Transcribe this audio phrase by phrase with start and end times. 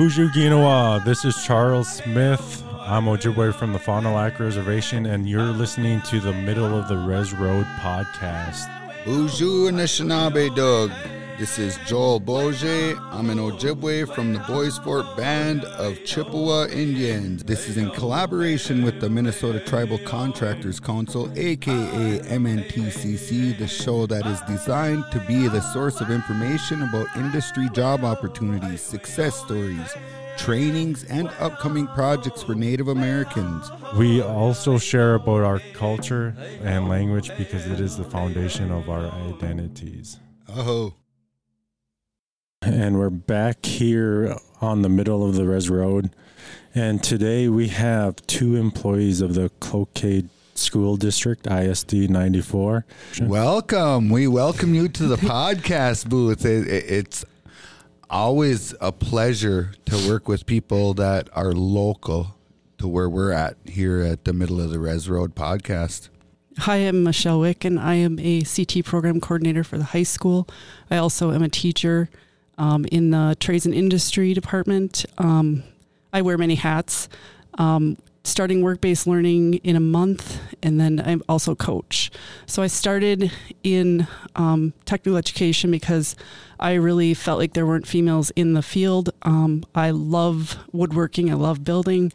[0.00, 1.04] Bonjour Ginawa.
[1.04, 2.62] This is Charles Smith.
[2.78, 6.86] I'm Ojibwe from the Fond du Lac Reservation, and you're listening to the Middle of
[6.86, 8.70] the Res Road podcast.
[9.04, 10.92] Bonjour Anishinaabe Doug.
[11.38, 12.98] This is Joel Boje.
[13.12, 17.44] I'm an Ojibwe from the Bois Forte Band of Chippewa Indians.
[17.44, 24.26] This is in collaboration with the Minnesota Tribal Contractors Council, aka MNTCC, the show that
[24.26, 29.94] is designed to be the source of information about industry job opportunities, success stories,
[30.38, 33.70] trainings, and upcoming projects for Native Americans.
[33.96, 36.34] We also share about our culture
[36.64, 40.18] and language because it is the foundation of our identities.
[40.48, 40.94] Oh.
[42.62, 46.10] And we're back here on the middle of the Res Road.
[46.74, 52.84] And today we have two employees of the Cloquet School District, ISD 94.
[53.22, 54.10] Welcome.
[54.10, 56.44] We welcome you to the podcast booth.
[56.44, 57.24] It, it, it's
[58.10, 62.34] always a pleasure to work with people that are local
[62.78, 66.08] to where we're at here at the middle of the Res Road podcast.
[66.58, 70.48] Hi, I'm Michelle Wick, and I am a CT program coordinator for the high school.
[70.90, 72.10] I also am a teacher
[72.58, 75.06] um, in the trades and industry department.
[75.18, 75.62] Um,
[76.12, 77.08] I wear many hats.
[77.54, 82.10] Um, starting work based learning in a month, and then I'm also coach.
[82.46, 84.06] So I started in
[84.36, 86.14] um, technical education because
[86.60, 89.10] I really felt like there weren't females in the field.
[89.22, 92.12] Um, I love woodworking, I love building,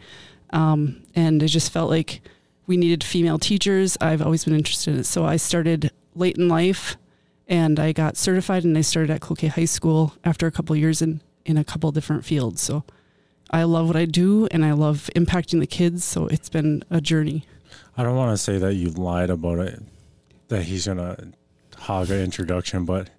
[1.16, 2.22] and I just felt like
[2.67, 3.97] we needed female teachers.
[4.00, 5.05] I've always been interested in it.
[5.05, 6.95] So I started late in life
[7.47, 11.02] and I got certified and I started at Cloquet High School after a couple years
[11.02, 12.61] in, in a couple different fields.
[12.61, 12.83] So
[13.52, 16.03] I love what I do and I love impacting the kids.
[16.03, 17.45] So it's been a journey.
[17.97, 19.80] I don't want to say that you lied about it,
[20.47, 21.33] that he's going to
[21.77, 23.09] hog an introduction, but.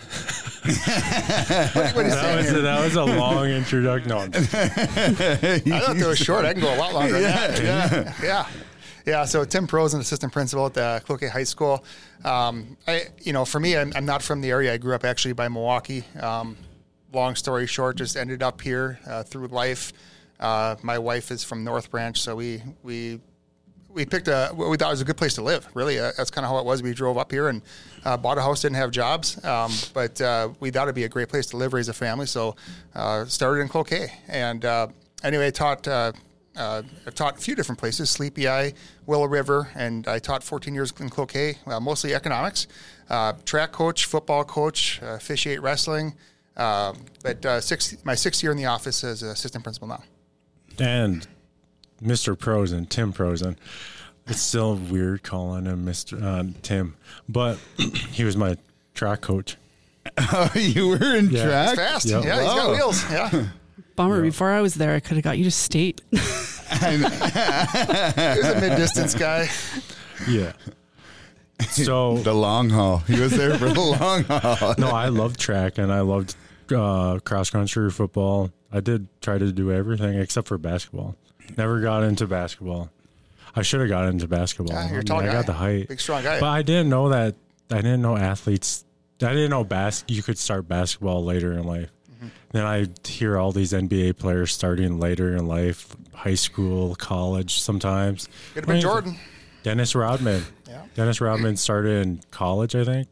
[0.64, 4.08] that, was a, that was a long introduction.
[4.08, 6.44] No, I thought it was short.
[6.44, 7.20] I can go a lot longer.
[7.20, 7.94] Yeah, than that.
[7.94, 8.46] yeah, yeah.
[9.06, 11.84] Yeah, so Tim Prose, an assistant principal at the Cloquet High School.
[12.24, 14.74] Um, I, you know, for me, I'm, I'm, not from the area.
[14.74, 16.04] I grew up actually by Milwaukee.
[16.20, 16.56] Um,
[17.12, 19.92] long story short, just ended up here uh, through life.
[20.38, 23.20] Uh, my wife is from North Branch, so we we
[23.88, 25.66] we picked a what we thought was a good place to live.
[25.74, 26.82] Really, uh, that's kind of how it was.
[26.82, 27.62] We drove up here and
[28.04, 28.62] uh, bought a house.
[28.62, 31.72] Didn't have jobs, um, but uh, we thought it'd be a great place to live,
[31.72, 32.26] raise a family.
[32.26, 32.56] So
[32.94, 34.88] uh, started in Cloquet, and uh,
[35.22, 35.88] anyway, taught.
[36.60, 38.74] Uh, I've taught a few different places: Sleepy Eye,
[39.06, 42.66] Willow River, and I taught 14 years in Cloquet, uh, mostly economics.
[43.08, 46.14] Uh, track coach, football coach, uh, officiate wrestling.
[46.56, 50.02] but six, my sixth year in the office as assistant principal now.
[50.78, 51.26] And
[52.02, 52.36] Mr.
[52.38, 53.56] Prosen, Tim Prosen.
[54.26, 56.22] It's still weird calling him Mr.
[56.22, 56.94] Uh, Tim,
[57.28, 57.58] but
[58.12, 58.56] he was my
[58.94, 59.56] track coach.
[60.18, 61.44] Oh, you were in Yeah.
[61.46, 61.76] track?
[61.76, 62.24] Fast, Yep.
[62.24, 62.74] yeah, he's got Wow.
[62.74, 63.10] wheels.
[63.10, 63.46] Yeah,
[64.00, 64.22] Bummer.
[64.22, 66.00] Before I was there, I could have got you to state.
[66.10, 69.48] he was a mid-distance guy.
[70.28, 70.52] Yeah.
[71.70, 72.98] So The long haul.
[72.98, 74.74] He was there for the long haul.
[74.78, 76.34] no, I loved track and I loved
[76.74, 78.50] uh, cross country, football.
[78.72, 81.16] I did try to do everything except for basketball.
[81.58, 82.90] Never got into basketball.
[83.54, 84.74] I should have got into basketball.
[84.76, 86.38] Yeah, you're a I, mean, tall I got the height, Big, strong guy.
[86.38, 87.34] but I didn't know that.
[87.70, 88.84] I didn't know athletes.
[89.22, 91.90] I didn't know bas- You could start basketball later in life.
[92.52, 97.60] Then I hear all these NBA players starting later in life, high school, college.
[97.60, 99.16] Sometimes Could have been Jordan.
[99.62, 100.42] Dennis Rodman.
[100.68, 100.82] Yeah.
[100.94, 103.08] Dennis Rodman started in college, I think.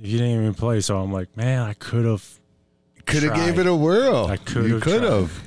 [0.00, 2.38] He didn't even play, so I'm like, man, I could have.
[3.04, 4.26] Could have gave it a whirl.
[4.26, 5.42] I could You have could have.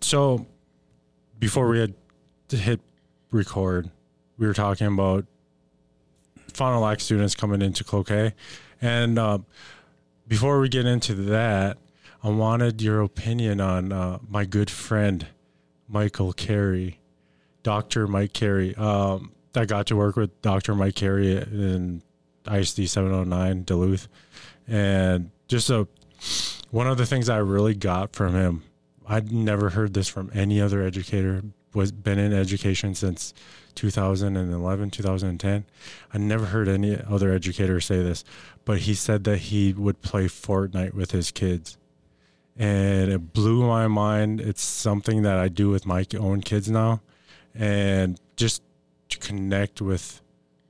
[0.00, 0.46] So,
[1.38, 1.94] before we had
[2.48, 2.80] to hit
[3.30, 3.90] record,
[4.38, 5.26] we were talking about
[6.52, 8.34] Fond du Lac students coming into Cloquet,
[8.80, 9.38] and uh,
[10.28, 11.78] before we get into that,
[12.22, 15.26] I wanted your opinion on uh, my good friend
[15.88, 17.00] Michael Carey,
[17.62, 18.74] Doctor Mike Carey.
[18.74, 22.02] Um, I got to work with Doctor Mike Carey in
[22.50, 24.08] ISD 709 Duluth,
[24.66, 25.86] and just a
[26.70, 28.62] one of the things I really got from him,
[29.06, 31.42] I'd never heard this from any other educator.
[31.74, 33.34] Was been in education since
[33.76, 35.64] 2011, 2010.
[36.12, 38.24] I never heard any other educator say this,
[38.64, 41.78] but he said that he would play Fortnite with his kids,
[42.56, 44.40] and it blew my mind.
[44.40, 47.02] It's something that I do with my own kids now,
[47.54, 48.62] and just
[49.10, 50.20] to connect with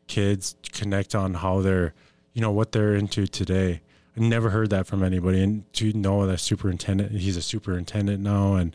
[0.06, 1.94] kids, connect on how they're,
[2.32, 3.80] you know, what they're into today.
[4.16, 5.42] I never heard that from anybody.
[5.42, 8.74] And to know that superintendent, he's a superintendent now, and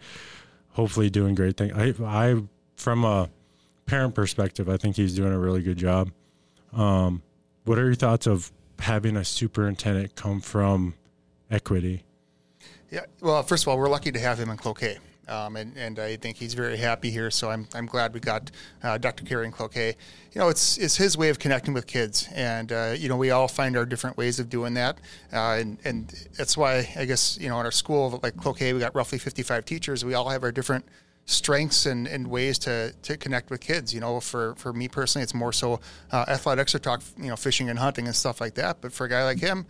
[0.72, 1.74] hopefully doing great things.
[1.76, 2.42] I, I,
[2.76, 3.30] from a
[3.92, 6.12] parent perspective, I think he's doing a really good job.
[6.72, 7.22] Um,
[7.66, 8.50] what are your thoughts of
[8.80, 10.94] having a superintendent come from
[11.52, 12.06] equity?
[12.90, 13.02] Yeah.
[13.20, 15.00] Well, first of all, we're lucky to have him in Cloquet.
[15.28, 17.30] Um, and, and I think he's very happy here.
[17.30, 18.50] So I'm, I'm glad we got
[18.82, 19.26] uh, Dr.
[19.26, 19.98] Carey in Cloquet.
[20.32, 23.32] You know, it's it's his way of connecting with kids, and uh, you know we
[23.32, 25.00] all find our different ways of doing that,
[25.34, 28.80] uh, and and that's why I guess you know in our school like Cloquet we
[28.80, 30.04] got roughly 55 teachers.
[30.04, 30.86] We all have our different
[31.26, 33.94] strengths and, and ways to, to connect with kids.
[33.94, 35.80] You know, for, for me personally, it's more so
[36.12, 38.82] uh, athletics or talk, you know, fishing and hunting and stuff like that.
[38.82, 39.66] But for a guy like him,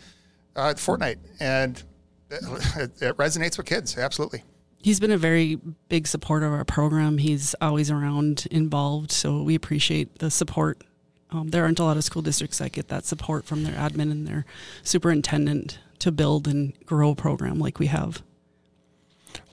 [0.55, 1.81] uh, Fortnite, and
[2.29, 3.97] it, it resonates with kids.
[3.97, 4.43] Absolutely.
[4.83, 5.59] He's been a very
[5.89, 7.19] big supporter of our program.
[7.19, 9.11] He's always around, involved.
[9.11, 10.83] So we appreciate the support.
[11.29, 14.11] Um, there aren't a lot of school districts that get that support from their admin
[14.11, 14.45] and their
[14.83, 18.23] superintendent to build and grow a program like we have.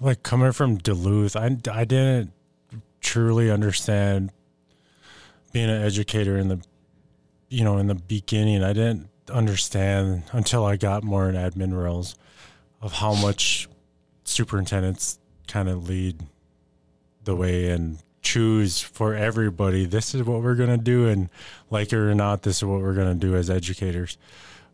[0.00, 2.32] Like coming from Duluth, I, I didn't
[3.00, 4.30] truly understand
[5.52, 6.60] being an educator in the,
[7.48, 8.62] you know, in the beginning.
[8.62, 12.14] I didn't understand until I got more in admin roles
[12.80, 13.68] of how much
[14.24, 16.20] superintendents kind of lead
[17.24, 21.30] the way and choose for everybody this is what we're going to do and
[21.70, 24.18] like it or not this is what we're going to do as educators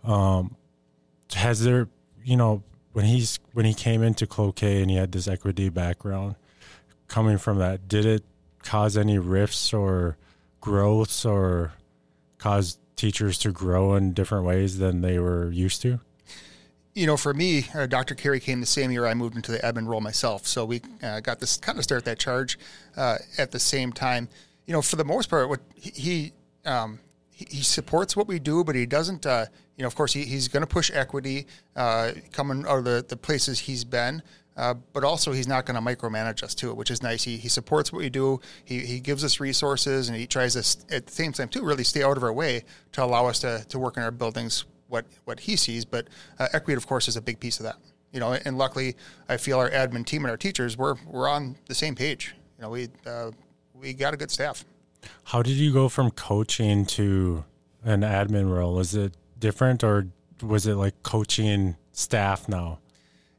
[0.03, 0.57] um,
[1.35, 1.89] has there
[2.25, 2.63] you know
[2.95, 6.37] when he's when he came into cloquet and he had this equity background
[7.07, 8.25] coming from that did it
[8.63, 10.17] cause any rifts or
[10.61, 11.73] growths or
[12.39, 16.01] cause teachers to grow in different ways than they were used to
[16.95, 18.15] you know, for me, uh, Dr.
[18.15, 20.47] Carey came the same year I moved into the admin role myself.
[20.47, 22.57] So we uh, got this kind of start that charge
[22.97, 24.29] uh, at the same time.
[24.67, 26.33] You know, for the most part, what he
[26.65, 27.01] um,
[27.35, 29.27] he, supports what we do, but he doesn't.
[29.27, 29.47] Uh,
[29.77, 33.05] you know, of course, he, he's going to push equity uh, coming out of the,
[33.09, 34.23] the places he's been.
[34.57, 37.25] Uh, but also, he's not going to micromanage us too, which is nice.
[37.25, 38.41] He, he supports what we do.
[38.65, 41.83] He, he gives us resources, and he tries to, at the same time, too, really
[41.83, 44.65] stay out of our way to allow us to, to work in our buildings
[44.95, 46.09] what what he sees, but
[46.39, 47.77] uh, equity, of course, is a big piece of that.
[48.13, 48.95] You know, and luckily,
[49.29, 52.35] I feel our admin team and our teachers we're we're on the same page.
[52.59, 53.33] You know, we uh,
[53.75, 54.65] we got a good staff.
[55.25, 57.45] How did you go from coaching to
[57.85, 58.79] an admin role?
[58.81, 60.09] Is it different, or
[60.43, 62.79] was it like coaching staff now?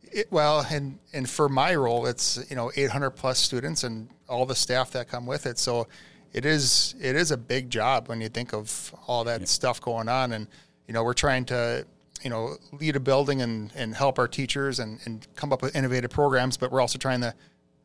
[0.04, 4.46] It, well, and and for my role, it's you know 800 plus students and all
[4.46, 5.58] the staff that come with it.
[5.58, 5.88] So
[6.34, 9.46] it is it is a big job when you think of all that yeah.
[9.48, 10.48] stuff going on and
[10.88, 11.86] you know, we're trying to,
[12.24, 15.76] you know, lead a building and, and help our teachers and, and come up with
[15.76, 17.34] innovative programs, but we're also trying to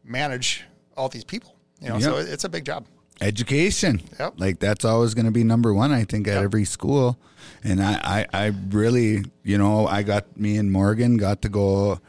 [0.05, 0.65] manage
[0.97, 1.57] all these people.
[1.81, 2.03] You know, yep.
[2.03, 2.87] so it's a big job.
[3.21, 4.01] Education.
[4.19, 4.35] Yep.
[4.37, 6.45] Like that's always going to be number one, I think, at yep.
[6.45, 7.19] every school.
[7.63, 12.01] And I, I, I really, you know, I got me and Morgan got to go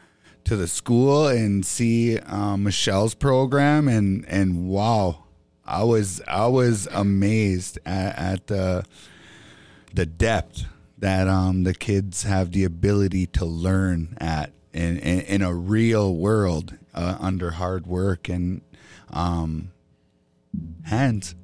[0.44, 5.24] to the school and see um, Michelle's program and, and wow,
[5.64, 8.84] I was, I was amazed at, at the,
[9.94, 10.64] the depth
[10.98, 16.14] that um, the kids have the ability to learn at in, in, in a real
[16.14, 18.62] world uh, under hard work and
[19.10, 19.71] um,
[20.84, 21.34] hands.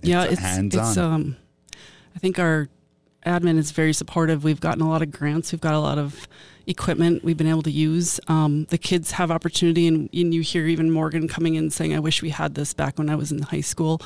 [0.00, 1.12] It's yeah, it's hands it's on.
[1.12, 1.36] um,
[2.14, 2.68] I think our
[3.26, 4.44] admin is very supportive.
[4.44, 5.52] We've gotten a lot of grants.
[5.52, 6.28] We've got a lot of
[6.66, 8.20] equipment we've been able to use.
[8.28, 12.00] Um, the kids have opportunity, and, and, you hear even Morgan coming in saying, "I
[12.00, 14.00] wish we had this back when I was in high school."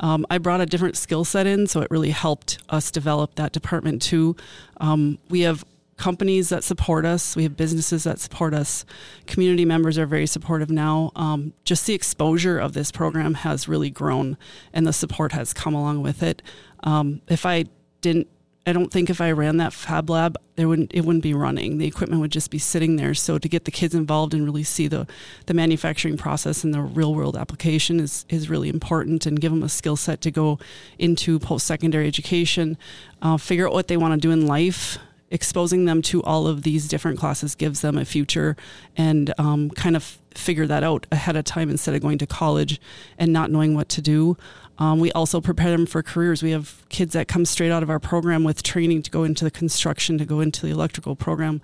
[0.00, 3.52] Um, I brought a different skill set in, so it really helped us develop that
[3.52, 4.36] department too.
[4.78, 5.64] Um, we have
[5.98, 7.36] companies that support us.
[7.36, 8.86] We have businesses that support us.
[9.26, 11.12] Community members are very supportive now.
[11.14, 14.38] Um, just the exposure of this program has really grown,
[14.72, 16.42] and the support has come along with it.
[16.82, 17.66] Um, if I
[18.00, 18.28] didn't
[18.68, 21.78] I don't think if I ran that Fab Lab, there wouldn't it wouldn't be running.
[21.78, 23.14] The equipment would just be sitting there.
[23.14, 25.06] So to get the kids involved and really see the
[25.46, 29.62] the manufacturing process and the real world application is is really important, and give them
[29.62, 30.58] a skill set to go
[30.98, 32.76] into post secondary education,
[33.22, 34.98] uh, figure out what they want to do in life.
[35.30, 38.56] Exposing them to all of these different classes gives them a future,
[38.96, 42.80] and um, kind of figure that out ahead of time instead of going to college
[43.18, 44.36] and not knowing what to do.
[44.78, 46.42] Um, we also prepare them for careers.
[46.42, 49.44] We have kids that come straight out of our program with training to go into
[49.44, 51.60] the construction, to go into the electrical program,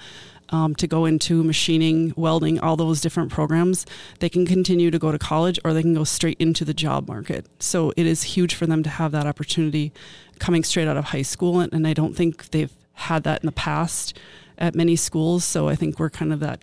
[0.49, 3.87] um, to go into machining, welding, all those different programs.
[4.19, 7.09] They can continue to go to college or they can go straight into the job
[7.09, 7.47] market.
[7.61, 9.93] So it is huge for them to have that opportunity
[10.41, 11.61] coming straight out of high school.
[11.61, 14.19] And, and I don't think they've had that in the past
[14.59, 15.45] at many schools.
[15.45, 16.61] So I think we're kind of that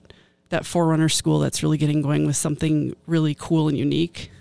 [0.50, 4.31] that forerunner school that's really getting going with something really cool and unique.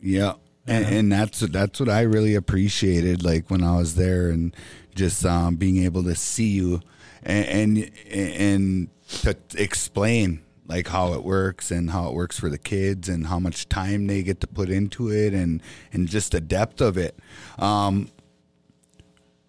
[0.00, 0.34] Yeah,
[0.66, 4.54] and, and, that's that's what I really appreciated, like when I was there, and
[4.94, 6.80] just um, being able to see you
[7.22, 8.88] and, and and
[9.22, 13.38] to explain like how it works and how it works for the kids and how
[13.38, 15.62] much time they get to put into it and
[15.92, 17.18] and just the depth of it.
[17.58, 18.08] Um,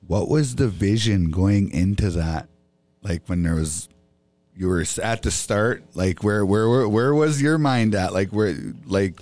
[0.08, 2.48] what was the vision going into that?
[3.04, 3.90] Like when there was
[4.56, 5.84] you were at the start?
[5.94, 8.14] Like where where where, where was your mind at?
[8.14, 9.22] Like where like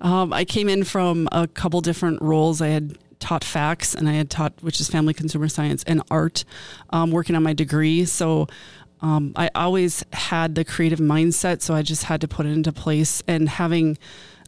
[0.00, 2.60] Um, I came in from a couple different roles.
[2.60, 6.44] I had taught facts and I had taught, which is family consumer science and art,
[6.90, 8.04] um, working on my degree.
[8.04, 8.46] So
[9.00, 11.62] um, I always had the creative mindset.
[11.62, 13.22] So I just had to put it into place.
[13.26, 13.98] And having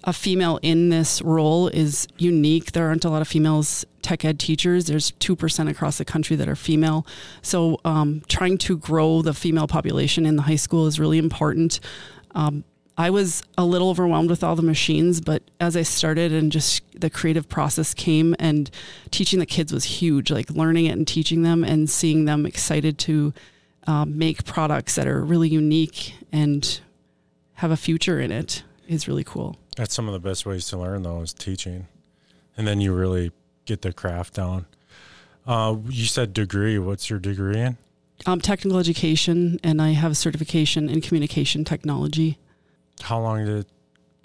[0.04, 2.72] a female in this role is unique.
[2.72, 4.86] There aren't a lot of females tech ed teachers.
[4.86, 7.06] There's 2% across the country that are female.
[7.42, 11.80] So um, trying to grow the female population in the high school is really important.
[12.34, 12.64] Um,
[12.96, 16.82] I was a little overwhelmed with all the machines, but as I started and just
[16.98, 18.70] the creative process came and
[19.10, 22.98] teaching the kids was huge, like learning it and teaching them and seeing them excited
[22.98, 23.32] to
[23.86, 26.80] um, make products that are really unique and
[27.54, 29.56] have a future in it is really cool.
[29.80, 31.86] That's some of the best ways to learn, though, is teaching,
[32.54, 33.32] and then you really
[33.64, 34.66] get the craft down.
[35.46, 36.78] Uh, you said degree.
[36.78, 37.78] What's your degree in?
[38.26, 42.36] Um, technical education, and I have a certification in communication technology
[43.00, 43.64] How long did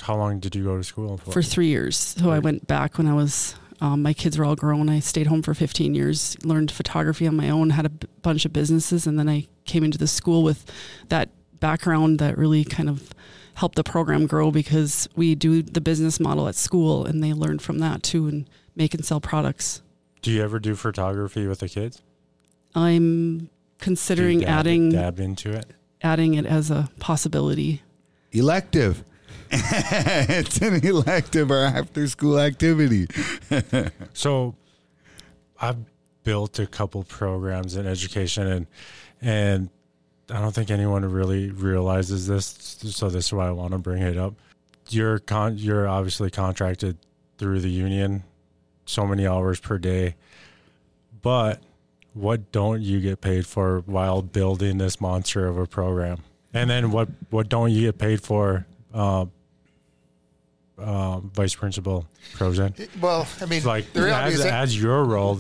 [0.02, 1.32] How long did you go to school for?
[1.32, 1.96] for three years.
[1.96, 4.90] So I went back when I was, um, my kids were all grown.
[4.90, 8.44] I stayed home for 15 years, learned photography on my own, had a b- bunch
[8.44, 10.70] of businesses, and then I came into the school with
[11.08, 11.30] that
[11.62, 13.14] background that really kind of
[13.56, 17.60] helped the program grow because we do the business model at school and they learn
[17.60, 19.82] from that too and make and sell products.
[20.22, 22.02] Do you ever do photography with the kids?
[22.74, 25.66] I'm considering dab- adding dab into it.
[26.02, 27.82] adding it as a possibility.
[28.32, 29.04] elective?
[29.52, 33.08] it's an elective or after school activity.
[34.14, 34.56] So,
[35.62, 35.78] I've
[36.24, 38.68] built a couple programs in education, and
[39.22, 39.70] and
[40.30, 42.46] I don't think anyone really realizes this.
[42.46, 44.34] So this is why I want to bring it up.
[44.90, 46.98] You're con- you're obviously contracted
[47.38, 48.24] through the union,
[48.86, 50.16] so many hours per day,
[51.22, 51.62] but
[52.14, 56.20] what don't you get paid for while building this monster of a program?
[56.54, 58.66] And then what what don't you get paid for?
[58.94, 59.26] Uh,
[60.78, 65.40] uh, Vice Principal Prosen Well, I mean, like as, as your role,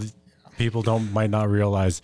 [0.58, 2.01] people don't might not realize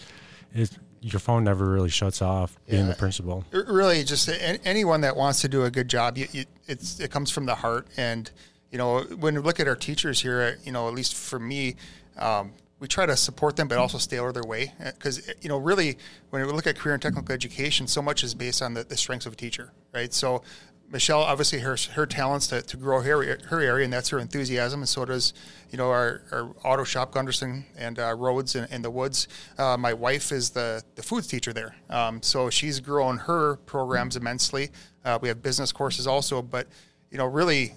[0.53, 0.69] it.
[1.01, 2.91] Your phone never really shuts off being Yeah.
[2.91, 3.43] the principal.
[3.51, 4.29] really just
[4.63, 7.55] anyone that wants to do a good job, you, you, it's it comes from the
[7.55, 7.87] heart.
[7.97, 8.29] And
[8.71, 11.39] you know, when we look at our teachers here, uh, you know, at least for
[11.39, 11.75] me,
[12.17, 14.73] um, we try to support them, but also stay out of their way.
[14.79, 15.97] Uh, because uh, you know, really,
[16.29, 18.95] when we look at career and technical education, so much is based on the, the
[18.97, 20.13] strengths of a teacher, right?
[20.13, 20.43] So.
[20.91, 24.81] Michelle, obviously, her her talents to, to grow her her area, and that's her enthusiasm,
[24.81, 25.33] and so does,
[25.69, 29.27] you know, our, our auto shop Gunderson and uh, Roads in, in the woods.
[29.57, 34.17] Uh, my wife is the the foods teacher there, um, so she's grown her programs
[34.17, 34.69] immensely.
[35.05, 36.67] Uh, we have business courses also, but
[37.09, 37.73] you know, really,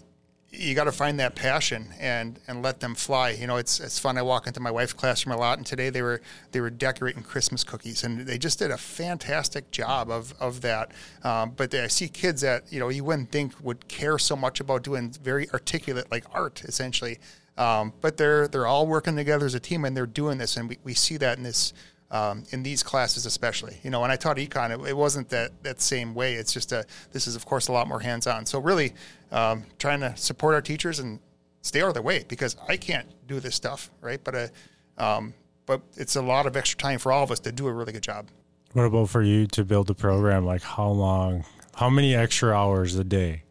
[0.56, 3.30] you got to find that passion and and let them fly.
[3.30, 4.18] You know, it's it's fun.
[4.18, 6.20] I walk into my wife's classroom a lot, and today they were
[6.52, 10.92] they were decorating Christmas cookies, and they just did a fantastic job of of that.
[11.22, 14.36] Um, but they, I see kids that you know you wouldn't think would care so
[14.36, 17.18] much about doing very articulate like art, essentially.
[17.56, 20.68] Um, but they're they're all working together as a team, and they're doing this, and
[20.68, 21.72] we, we see that in this
[22.14, 23.76] um, in these classes especially.
[23.82, 26.34] You know, when I taught econ, it, it wasn't that that same way.
[26.34, 28.46] It's just a this is of course a lot more hands on.
[28.46, 28.94] So really,
[29.32, 31.18] um, trying to support our teachers and
[31.62, 34.22] stay out of their way because I can't do this stuff, right?
[34.22, 34.48] But uh,
[34.96, 35.34] um,
[35.66, 37.92] but it's a lot of extra time for all of us to do a really
[37.92, 38.28] good job.
[38.74, 40.46] What about for you to build a program?
[40.46, 41.44] Like how long?
[41.74, 43.42] How many extra hours a day?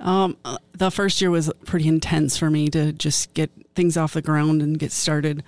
[0.00, 4.12] Um, uh, the first year was pretty intense for me to just get things off
[4.12, 5.42] the ground and get started.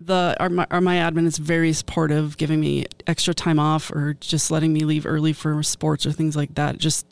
[0.00, 4.14] The our, my, our my admin is very supportive, giving me extra time off or
[4.20, 6.78] just letting me leave early for sports or things like that.
[6.78, 7.06] Just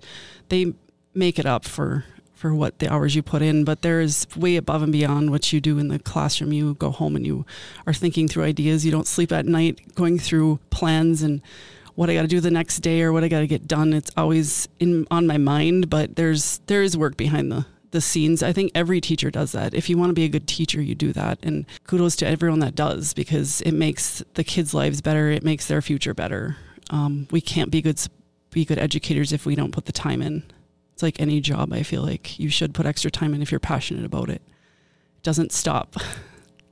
[0.49, 0.73] they
[1.15, 2.05] make it up for
[2.37, 5.53] for what the hours you put in, but there is way above and beyond what
[5.53, 6.53] you do in the classroom.
[6.53, 7.47] You go home and you
[7.87, 8.85] are thinking through ideas.
[8.85, 11.41] You don't sleep at night going through plans and
[11.95, 13.95] what I got to do the next day or what I got to get done.
[13.95, 17.65] It's always in on my mind, but there's there is work behind the
[17.97, 18.43] the scenes.
[18.43, 19.73] I think every teacher does that.
[19.73, 21.39] If you want to be a good teacher, you do that.
[21.43, 25.31] And kudos to everyone that does because it makes the kids' lives better.
[25.31, 26.59] It makes their future better.
[26.91, 27.99] Um, we can't be good
[28.51, 30.45] be good educators if we don't put the time in.
[30.93, 31.73] It's like any job.
[31.73, 34.43] I feel like you should put extra time in if you're passionate about it.
[35.17, 35.97] It doesn't stop.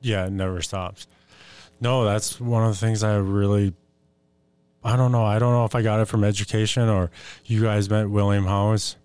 [0.06, 1.06] Yeah, it never stops.
[1.80, 3.72] No, that's one of the things I really.
[4.84, 5.24] I don't know.
[5.24, 7.10] I don't know if I got it from education or
[7.46, 8.96] you guys met William House.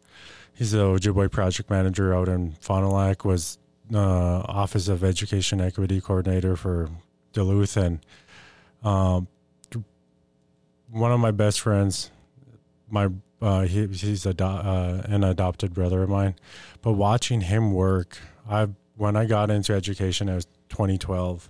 [0.59, 3.57] He's the Ojibwe project manager out in Fond du Lac, was
[3.93, 6.89] uh, Office of Education Equity Coordinator for
[7.31, 7.77] Duluth.
[7.77, 8.01] And
[8.83, 9.29] um,
[10.91, 12.11] one of my best friends,
[12.89, 13.07] my
[13.41, 16.35] uh, he, he's ado- uh, an adopted brother of mine.
[16.81, 18.17] But watching him work,
[18.49, 21.49] I when I got into education, it was 2012.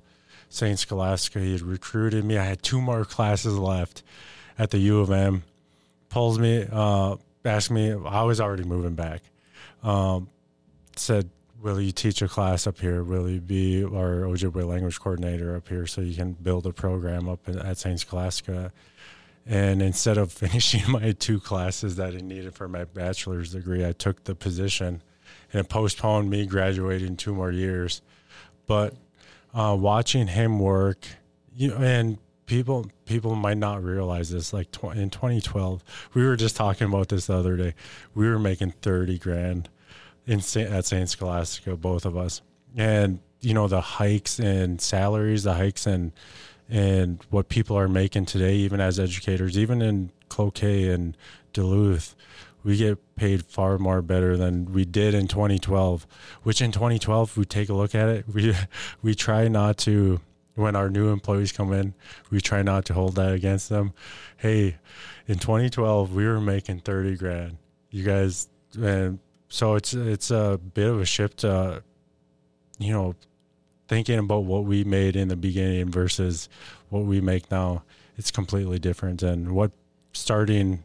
[0.50, 0.78] St.
[0.78, 2.38] Scholastica, he had recruited me.
[2.38, 4.04] I had two more classes left
[4.60, 5.46] at the U of M,
[6.10, 7.16] pulls me, uh,
[7.46, 7.92] asked me.
[7.92, 9.22] I was already moving back.
[9.84, 10.30] Um,
[10.96, 11.30] said,
[11.62, 13.04] "Will you teach a class up here?
[13.04, 17.30] Will you be our Ojibwe language coordinator up here so you can build a program
[17.30, 18.00] up at St.
[18.00, 18.72] Scholastica?"
[19.46, 23.94] And instead of finishing my two classes that I needed for my bachelor's degree, I
[23.94, 25.02] took the position,
[25.52, 28.02] and it postponed me graduating two more years.
[28.68, 28.94] But
[29.54, 31.08] uh, watching him work,
[31.56, 32.18] you know, and
[32.50, 34.52] people people might not realize this.
[34.52, 37.76] Like tw- in 2012, we were just talking about this the other day.
[38.14, 39.70] We were making 30 grand
[40.26, 42.42] in Saint, at Saint Scholastica, both of us,
[42.76, 46.12] and you know the hikes and salaries, the hikes and
[46.68, 51.18] and what people are making today, even as educators, even in Cloquet and
[51.54, 52.16] Duluth,
[52.64, 56.06] we get paid far more better than we did in 2012.
[56.44, 58.56] Which in 2012, we take a look at it, we
[59.02, 60.20] we try not to
[60.60, 61.94] when our new employees come in,
[62.30, 63.94] we try not to hold that against them.
[64.38, 64.78] Hey,
[65.26, 67.58] in 2012, we were making 30 grand.
[67.92, 71.46] You guys, and so it's it's a bit of a shift.
[71.46, 71.80] Uh,
[72.78, 73.16] you know,
[73.88, 76.50] thinking about what we made in the beginning versus
[76.90, 77.84] what we make now.
[78.18, 79.72] It's completely different, and what
[80.12, 80.84] starting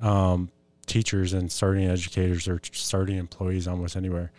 [0.00, 0.50] um,
[0.86, 4.32] teachers and starting educators or starting employees almost anywhere,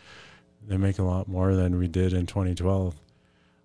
[0.67, 2.95] they make a lot more than we did in 2012.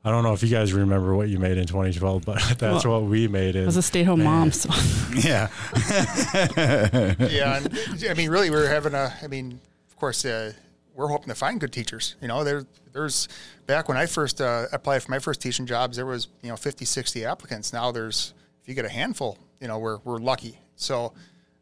[0.09, 3.03] I don't know if you guys remember what you made in 2012, but that's well,
[3.03, 3.57] what we made.
[3.57, 4.71] In, I was a stay-at-home mom, so
[5.15, 5.49] yeah,
[7.29, 7.59] yeah.
[7.59, 9.13] And, I mean, really, we are having a.
[9.23, 10.55] I mean, of course, uh,
[10.95, 12.17] we're hoping to find good teachers.
[12.23, 13.29] You know, there, there's
[13.67, 16.57] back when I first uh, applied for my first teaching jobs, there was you know
[16.57, 17.75] 50, 60 applicants.
[17.75, 20.59] Now there's if you get a handful, you know, we're we're lucky.
[20.77, 21.13] So.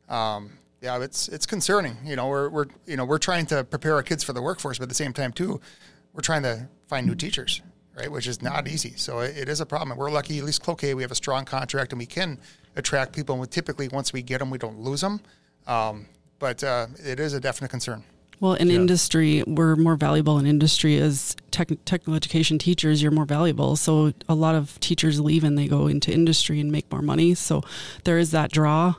[0.09, 1.97] Um, yeah, it's it's concerning.
[2.05, 4.79] You know, we're we're you know we're trying to prepare our kids for the workforce,
[4.79, 5.59] but at the same time too,
[6.13, 7.63] we're trying to find new teachers
[7.97, 8.11] right?
[8.11, 8.95] Which is not easy.
[8.97, 9.97] So it, it is a problem.
[9.97, 12.39] We're lucky, at least Cloquet, we have a strong contract and we can
[12.77, 13.35] attract people.
[13.35, 15.21] And we typically, once we get them, we don't lose them.
[15.67, 16.07] Um,
[16.39, 18.05] but uh, it is a definite concern.
[18.39, 18.77] Well, in yeah.
[18.77, 23.03] industry, we're more valuable in industry as tech, technical education teachers.
[23.03, 26.71] You're more valuable, so a lot of teachers leave and they go into industry and
[26.71, 27.35] make more money.
[27.35, 27.63] So
[28.05, 28.95] there is that draw.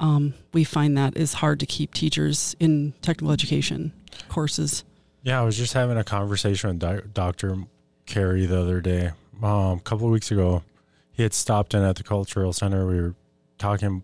[0.00, 3.92] Um, we find that is hard to keep teachers in technical education
[4.28, 4.84] courses.
[5.22, 7.64] Yeah, I was just having a conversation with Dr.
[8.08, 9.12] Carey the other day.
[9.42, 10.64] Um, a couple of weeks ago,
[11.12, 12.86] he had stopped in at the cultural center.
[12.86, 13.14] We were
[13.58, 14.02] talking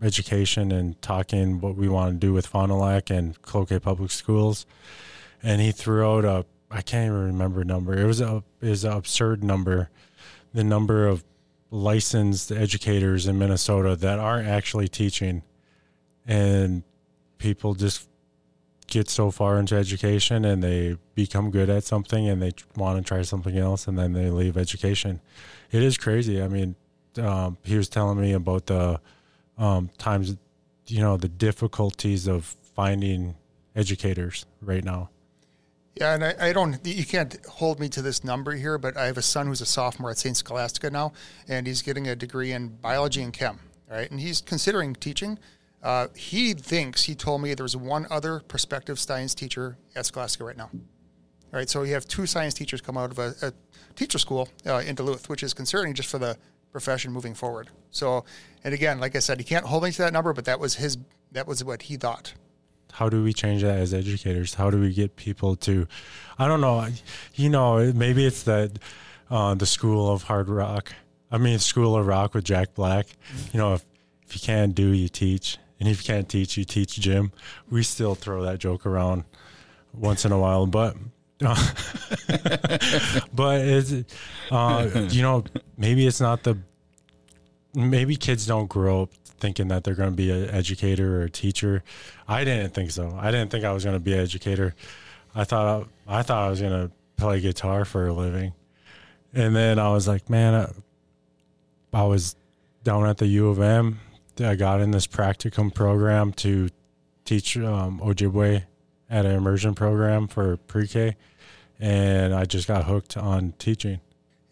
[0.00, 4.10] education and talking what we want to do with Fond du Lac and Cloquet Public
[4.10, 4.64] Schools,
[5.42, 7.98] and he threw out a I can't even remember number.
[7.98, 9.90] It was a was an absurd number,
[10.52, 11.24] the number of
[11.70, 15.42] licensed educators in Minnesota that aren't actually teaching,
[16.26, 16.82] and
[17.38, 18.08] people just
[18.94, 23.02] get so far into education and they become good at something and they want to
[23.06, 25.20] try something else and then they leave education.
[25.72, 26.40] It is crazy.
[26.40, 26.76] I mean,
[27.18, 29.00] um, he was telling me about the
[29.58, 30.36] um, times,
[30.86, 33.34] you know, the difficulties of finding
[33.74, 35.10] educators right now.
[35.96, 39.06] Yeah, and I, I, don't, you can't hold me to this number here, but I
[39.06, 40.36] have a son who's a sophomore at St.
[40.36, 41.12] Scholastica now,
[41.48, 44.10] and he's getting a degree in biology and chem, right?
[44.10, 45.38] And he's considering teaching.
[45.84, 50.56] Uh, he thinks he told me there's one other prospective science teacher at Scholastica right
[50.56, 50.70] now.
[50.72, 53.52] All right, so you have two science teachers come out of a, a
[53.94, 56.38] teacher school uh, in Duluth, which is concerning just for the
[56.72, 57.68] profession moving forward.
[57.90, 58.24] So,
[58.64, 60.74] and again, like I said, he can't hold me to that number, but that was
[60.76, 60.96] his.
[61.32, 62.32] That was what he thought.
[62.92, 64.54] How do we change that as educators?
[64.54, 65.86] How do we get people to?
[66.38, 66.88] I don't know.
[67.34, 68.78] You know, maybe it's that
[69.30, 70.92] uh, the school of hard rock.
[71.30, 73.06] I mean, school of rock with Jack Black.
[73.52, 73.84] You know, if,
[74.26, 77.30] if you can't do, you teach and if you can't teach, you teach gym.
[77.70, 79.24] We still throw that joke around
[79.92, 80.96] once in a while, but
[83.34, 83.92] but it's
[84.50, 85.44] uh, you know
[85.76, 86.56] maybe it's not the
[87.74, 91.30] maybe kids don't grow up thinking that they're going to be an educator or a
[91.30, 91.82] teacher.
[92.26, 93.14] I didn't think so.
[93.20, 94.74] I didn't think I was going to be an educator.
[95.34, 98.54] I thought I thought I was going to play guitar for a living,
[99.34, 102.36] and then I was like, man, I, I was
[102.84, 104.00] down at the U of M
[104.40, 106.68] I got in this practicum program to
[107.24, 108.64] teach um, Ojibwe
[109.10, 111.16] at an immersion program for pre-K,
[111.78, 114.00] and I just got hooked on teaching.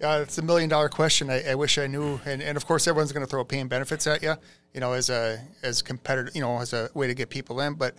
[0.00, 1.30] Yeah, it's a million dollar question.
[1.30, 3.70] I, I wish I knew, and, and of course everyone's going to throw pay and
[3.70, 4.34] benefits at you,
[4.74, 7.74] you know, as a as competitor, you know, as a way to get people in.
[7.74, 7.94] But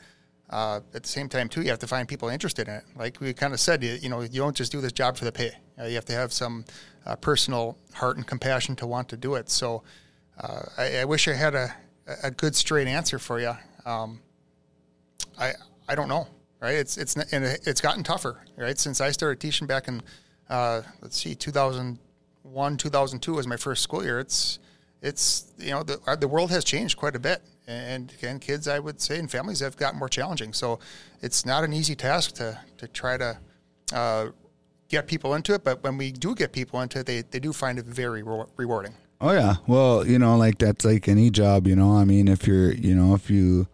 [0.49, 2.83] uh, at the same time, too, you have to find people interested in it.
[2.97, 5.23] Like we kind of said, you, you know, you don't just do this job for
[5.23, 5.51] the pay.
[5.79, 6.65] Uh, you have to have some
[7.05, 9.49] uh, personal heart and compassion to want to do it.
[9.49, 9.83] So
[10.39, 11.73] uh, I, I, wish I had a,
[12.23, 13.53] a good straight answer for you.
[13.85, 14.19] Um,
[15.37, 15.53] I
[15.87, 16.27] I don't know,
[16.59, 16.75] right?
[16.75, 18.77] It's it's and it's gotten tougher, right?
[18.77, 20.01] Since I started teaching back in
[20.49, 24.19] uh, let's see, 2001, 2002 was my first school year.
[24.19, 24.59] It's
[25.01, 28.79] it's you know the the world has changed quite a bit, and again, kids, I
[28.79, 30.53] would say, and families have gotten more challenging.
[30.53, 30.79] So
[31.21, 33.37] it's not an easy task to to try to
[33.93, 34.27] uh,
[34.89, 35.63] get people into it.
[35.63, 38.45] But when we do get people into it, they they do find it very re-
[38.57, 38.95] rewarding.
[39.23, 39.55] Oh yeah.
[39.67, 41.95] Well, you know, like that's like any job, you know.
[41.95, 43.67] I mean, if you're, you know, if you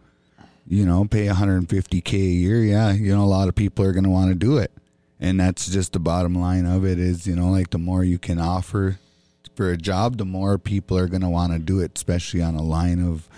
[0.70, 4.04] you know, pay 150k a year, yeah, you know, a lot of people are going
[4.04, 4.70] to want to do it.
[5.18, 8.20] And that's just the bottom line of it is, you know, like the more you
[8.20, 9.00] can offer
[9.56, 12.54] for a job, the more people are going to want to do it, especially on
[12.54, 13.28] a line of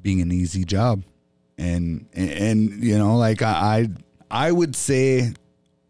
[0.00, 1.02] being an easy job.
[1.58, 3.88] And and, and you know, like I
[4.30, 5.34] I would say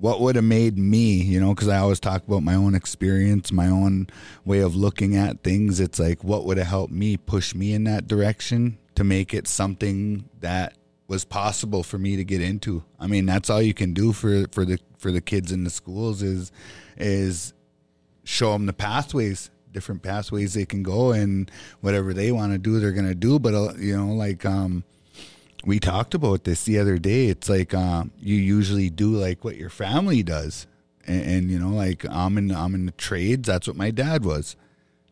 [0.01, 3.53] what would have made me, you know, because I always talk about my own experience,
[3.53, 4.09] my own
[4.47, 5.79] way of looking at things.
[5.79, 9.47] It's like, what would have helped me push me in that direction to make it
[9.47, 10.75] something that
[11.07, 12.85] was possible for me to get into.
[12.99, 15.71] I mean, that's all you can do for for the for the kids in the
[15.71, 16.53] schools is
[16.97, 17.53] is
[18.25, 22.79] show them the pathways, different pathways they can go, and whatever they want to do,
[22.79, 23.39] they're gonna do.
[23.39, 24.85] But uh, you know, like um,
[25.65, 27.27] we talked about this the other day.
[27.27, 30.67] It's like um, you usually do like what your family does,
[31.07, 33.47] and, and, you know, like I'm in I'm in the trades.
[33.47, 34.57] That's what my dad was.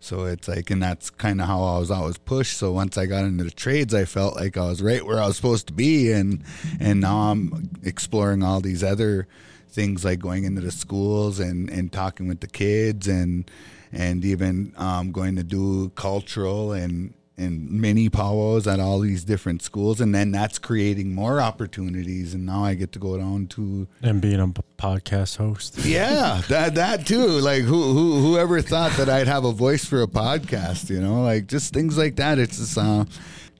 [0.00, 2.56] So it's like, and that's kind of how I was always pushed.
[2.56, 5.26] So once I got into the trades, I felt like I was right where I
[5.26, 6.44] was supposed to be, and
[6.80, 9.26] and now I'm exploring all these other
[9.68, 13.50] things like going into the schools and and talking with the kids and
[13.92, 19.62] and even um, going to do cultural and and mini powwows at all these different
[19.62, 22.34] schools, and then that's creating more opportunities.
[22.34, 24.48] And now I get to go down to and being a
[24.80, 25.78] podcast host.
[25.88, 27.26] Yeah, that that too.
[27.26, 30.90] Like who who whoever thought that I'd have a voice for a podcast?
[30.90, 32.38] You know, like just things like that.
[32.38, 33.04] It's just uh,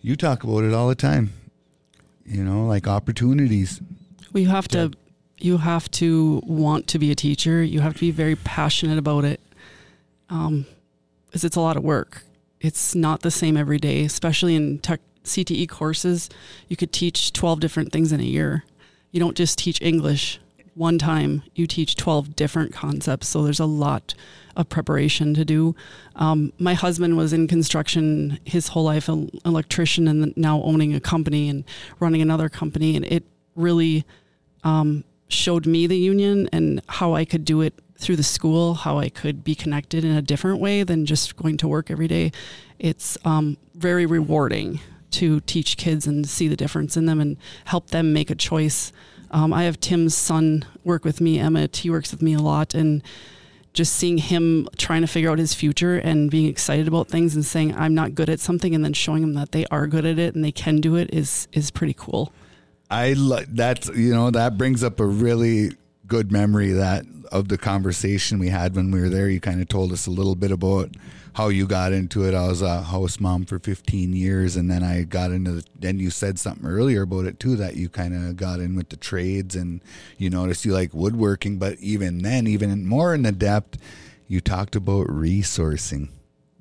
[0.03, 1.33] you talk about it all the time.
[2.27, 3.81] You know, like opportunities.
[4.33, 4.93] We have to.
[5.41, 7.63] You have to want to be a teacher.
[7.63, 9.41] You have to be very passionate about it.
[10.29, 10.67] Um,
[11.27, 12.25] because it's a lot of work
[12.61, 16.29] it's not the same every day, especially in tech CTE courses.
[16.69, 18.65] You could teach 12 different things in a year.
[19.11, 20.41] You don't just teach English
[20.75, 23.27] one time, you teach 12 different concepts.
[23.27, 24.15] So there's a lot
[24.55, 25.75] of preparation to do.
[26.15, 31.01] Um, my husband was in construction his whole life, an electrician, and now owning a
[31.01, 31.65] company and
[31.99, 32.95] running another company.
[32.95, 33.25] And it
[33.57, 34.05] really
[34.63, 38.99] um, showed me the union and how I could do it through the school how
[38.99, 42.33] I could be connected in a different way than just going to work every day.
[42.79, 44.81] It's um, very rewarding
[45.11, 48.93] to teach kids and see the difference in them and help them make a choice.
[49.31, 51.79] Um, I have Tim's son work with me, Emmett.
[51.79, 53.03] He works with me a lot, and
[53.73, 57.45] just seeing him trying to figure out his future and being excited about things and
[57.45, 60.19] saying I'm not good at something, and then showing them that they are good at
[60.19, 62.33] it and they can do it is is pretty cool.
[62.91, 65.73] I like that's you know that brings up a really
[66.09, 69.29] good memory that of the conversation we had when we were there.
[69.29, 70.91] You kind of told us a little bit about
[71.35, 72.35] how you got into it.
[72.35, 75.53] I was a house mom for 15 years, and then I got into.
[75.53, 78.75] The, then you said something earlier about it too that you kind of got in
[78.75, 79.83] with the trades, and
[80.17, 81.59] you noticed you like woodworking.
[81.59, 83.79] But even then, even more in the depth,
[84.27, 86.09] you talked about resourcing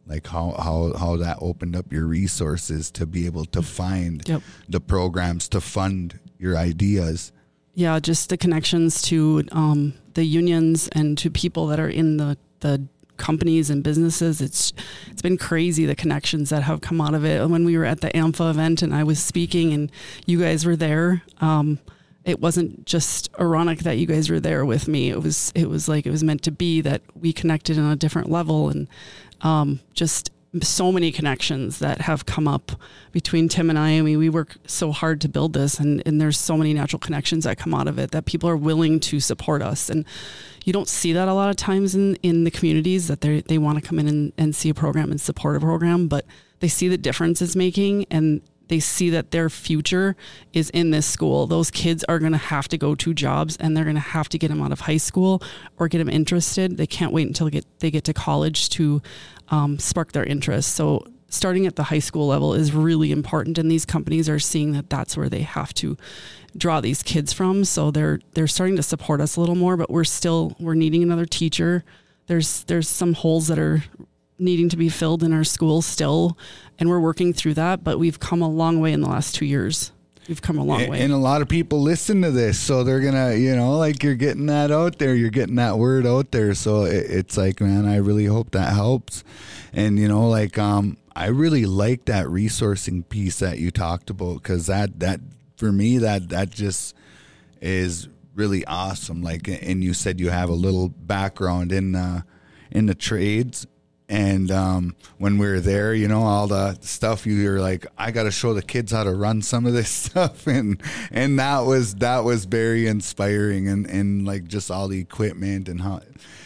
[0.06, 4.42] like how, how how that opened up your resources to be able to find yep.
[4.70, 7.34] the programs to fund your ideas
[7.78, 12.36] yeah, just the connections to um, the unions and to people that are in the
[12.62, 12.88] the
[13.18, 14.42] companies and businesses.
[14.42, 14.74] It's
[15.12, 17.48] it's been crazy the connections that have come out of it.
[17.48, 19.92] When we were at the AMFA event and I was speaking and
[20.26, 21.78] you guys were there, um,
[22.26, 25.12] it wasn't just ironic that you guys were there with me.
[25.12, 27.96] It was it was like it was meant to be that we connected on a
[27.96, 28.88] different level and
[29.42, 30.32] um, just
[30.62, 32.72] so many connections that have come up
[33.12, 33.98] between Tim and I.
[33.98, 37.00] I mean, we work so hard to build this, and, and there's so many natural
[37.00, 39.90] connections that come out of it that people are willing to support us.
[39.90, 40.06] And
[40.66, 43.58] you don't see that a lot of times in, in the communities that they they
[43.58, 46.26] want to come in and, and see a program and support a program, but
[46.60, 50.16] they see the difference it's making and they see that their future
[50.54, 51.48] is in this school.
[51.48, 54.30] Those kids are going to have to go to jobs and they're going to have
[54.30, 55.42] to get them out of high school
[55.78, 56.78] or get them interested.
[56.78, 59.02] They can't wait until they get, they get to college to
[59.50, 60.76] um, spark their interest.
[60.76, 64.72] So starting at the high school level is really important and these companies are seeing
[64.72, 65.98] that that's where they have to
[66.56, 67.66] draw these kids from.
[67.66, 71.04] So they're they're starting to support us a little more but we're still we're needing
[71.04, 71.84] another teacher.
[72.28, 73.84] There's there's some holes that are
[74.40, 76.38] needing to be filled in our school still
[76.78, 79.46] and we're working through that but we've come a long way in the last 2
[79.46, 79.92] years
[80.28, 81.02] we've come a long and, way.
[81.02, 84.16] And a lot of people listen to this, so they're gonna, you know, like you're
[84.16, 86.54] getting that out there, you're getting that word out there.
[86.54, 89.24] So it, it's like, man, I really hope that helps.
[89.74, 94.36] And you know, like, um, I really like that resourcing piece that you talked about
[94.36, 95.20] because that that
[95.56, 96.96] for me that that just
[97.62, 99.24] is really awesome.
[99.24, 102.22] Like, and you said you have a little background in uh,
[102.72, 103.66] in the trades
[104.10, 108.12] And um, when we were there, you know, all the stuff you were like, I
[108.12, 111.60] got to show the kids how to run some of this stuff, and and that
[111.66, 116.00] was that was very inspiring, and and like just all the equipment and how,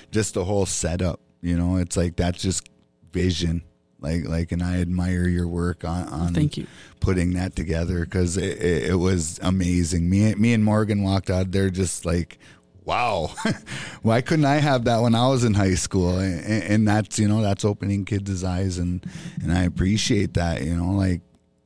[0.10, 1.20] just the whole setup.
[1.42, 2.68] You know, it's like that's just
[3.12, 3.64] vision.
[4.00, 6.66] Like like, and I admire your work on on Thank you.
[7.00, 10.10] putting that together because it, it, it was amazing.
[10.10, 12.40] Me me and Morgan walked out there just like
[12.86, 13.32] wow.
[14.02, 16.20] Why couldn't i have that when i was in high school?
[16.20, 19.04] And, and that's you know that's opening kids' eyes and
[19.42, 21.22] and i appreciate that you know like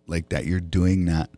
[0.07, 1.29] like that you're doing that.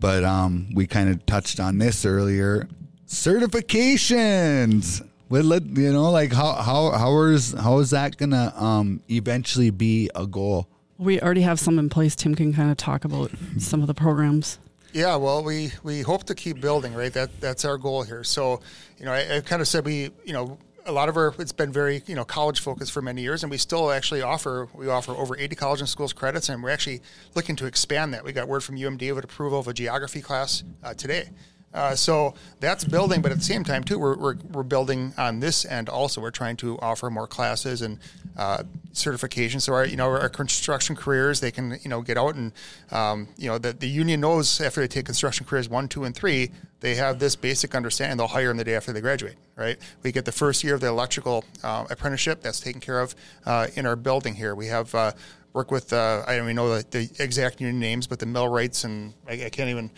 [0.00, 2.68] But um we kind of touched on this earlier.
[3.06, 5.06] Certifications!
[5.28, 9.70] Well, let you know like how how how is how is that gonna um eventually
[9.70, 10.68] be a goal?
[10.98, 12.16] We already have some in place.
[12.16, 14.58] Tim can kind of talk about some of the programs.
[14.96, 17.12] Yeah, well, we, we hope to keep building, right?
[17.12, 18.24] That that's our goal here.
[18.24, 18.62] So,
[18.98, 20.56] you know, I, I kind of said we, you know,
[20.86, 23.50] a lot of our it's been very you know college focused for many years, and
[23.50, 27.02] we still actually offer we offer over 80 college and schools credits, and we're actually
[27.34, 28.24] looking to expand that.
[28.24, 31.28] We got word from UMD with approval of a geography class uh, today.
[31.74, 35.40] Uh, so that's building, but at the same time too, we're, we're, we're building on
[35.40, 36.22] this end also.
[36.22, 37.98] We're trying to offer more classes and
[38.36, 39.62] uh, certifications.
[39.62, 42.52] So our you know our construction careers, they can you know get out and
[42.90, 46.14] um, you know the, the union knows after they take construction careers one, two, and
[46.14, 48.18] three, they have this basic understanding.
[48.18, 49.36] They'll hire them the day after they graduate.
[49.56, 49.78] Right?
[50.02, 53.68] We get the first year of the electrical uh, apprenticeship that's taken care of uh,
[53.74, 54.54] in our building here.
[54.54, 55.12] We have uh,
[55.52, 58.84] work with uh, I don't even know the, the exact union names, but the millwrights
[58.84, 59.90] and I, I can't even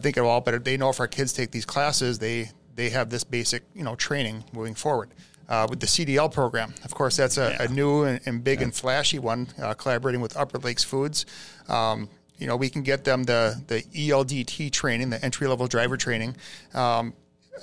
[0.00, 0.40] think of all.
[0.40, 3.84] But they know if our kids take these classes, they they have this basic you
[3.84, 5.10] know training moving forward.
[5.48, 8.74] Uh, with the CDL program, of course, that's a, a new and, and big and
[8.74, 9.48] flashy one.
[9.60, 11.26] Uh, collaborating with Upper Lakes Foods,
[11.68, 15.96] um, you know, we can get them the the ELDT training, the entry level driver
[15.96, 16.36] training.
[16.72, 17.14] Um,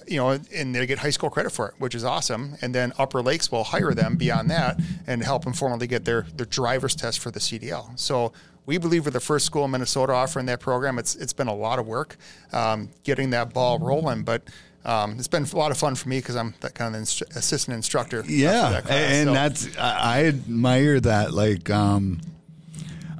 [0.07, 2.55] you know, and they get high school credit for it, which is awesome.
[2.61, 6.23] And then Upper Lakes will hire them beyond that and help them formally get their
[6.35, 7.97] their driver's test for the CDL.
[7.99, 8.31] So
[8.65, 10.97] we believe we're the first school in Minnesota offering that program.
[10.97, 12.17] It's it's been a lot of work
[12.53, 14.43] um, getting that ball rolling, but.
[14.83, 17.35] Um, it's been a lot of fun for me because I'm that kind of instru-
[17.35, 18.23] assistant instructor.
[18.27, 19.11] yeah that class.
[19.13, 22.19] and So- that's I, I admire that like um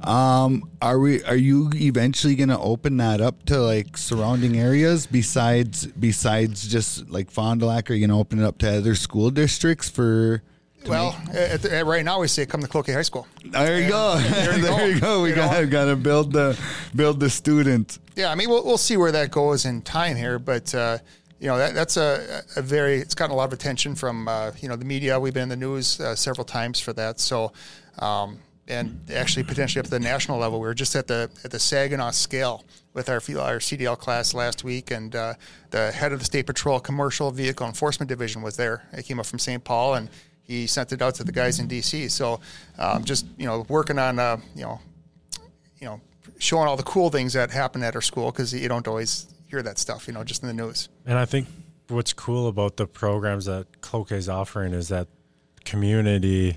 [0.04, 5.86] um are we are you eventually gonna open that up to like surrounding areas besides
[5.86, 9.30] besides just like fond du lac are you gonna open it up to other school
[9.30, 10.42] districts for
[10.84, 13.28] well, at the, at right now we say come to Cloquet High School.
[13.44, 15.00] there you go There you there you go.
[15.00, 15.42] go we You know?
[15.48, 16.58] gotta gotta build the
[16.92, 20.40] build the student Yeah, I mean, we'll, we'll see where that goes in time here,
[20.40, 20.98] but uh,
[21.42, 24.52] you know, that, that's a, a very it's gotten a lot of attention from uh,
[24.60, 25.18] you know the media.
[25.18, 27.18] We've been in the news uh, several times for that.
[27.18, 27.52] So,
[27.98, 30.60] um, and actually potentially up to the national level.
[30.60, 34.62] We were just at the at the Saginaw scale with our our CDL class last
[34.62, 35.34] week, and uh,
[35.70, 38.86] the head of the State Patrol Commercial Vehicle Enforcement Division was there.
[38.94, 39.62] He came up from St.
[39.62, 40.08] Paul and.
[40.44, 42.10] He sent it out to the guys in DC.
[42.10, 42.40] So,
[42.76, 44.80] um, just you know, working on uh, you know
[45.80, 46.00] you know,
[46.38, 49.62] showing all the cool things that happen at our school because you don't always hear
[49.62, 50.88] that stuff, you know, just in the news.
[51.04, 51.46] And I think
[51.88, 55.08] what's cool about the programs that Cloquet is offering is that
[55.66, 56.56] community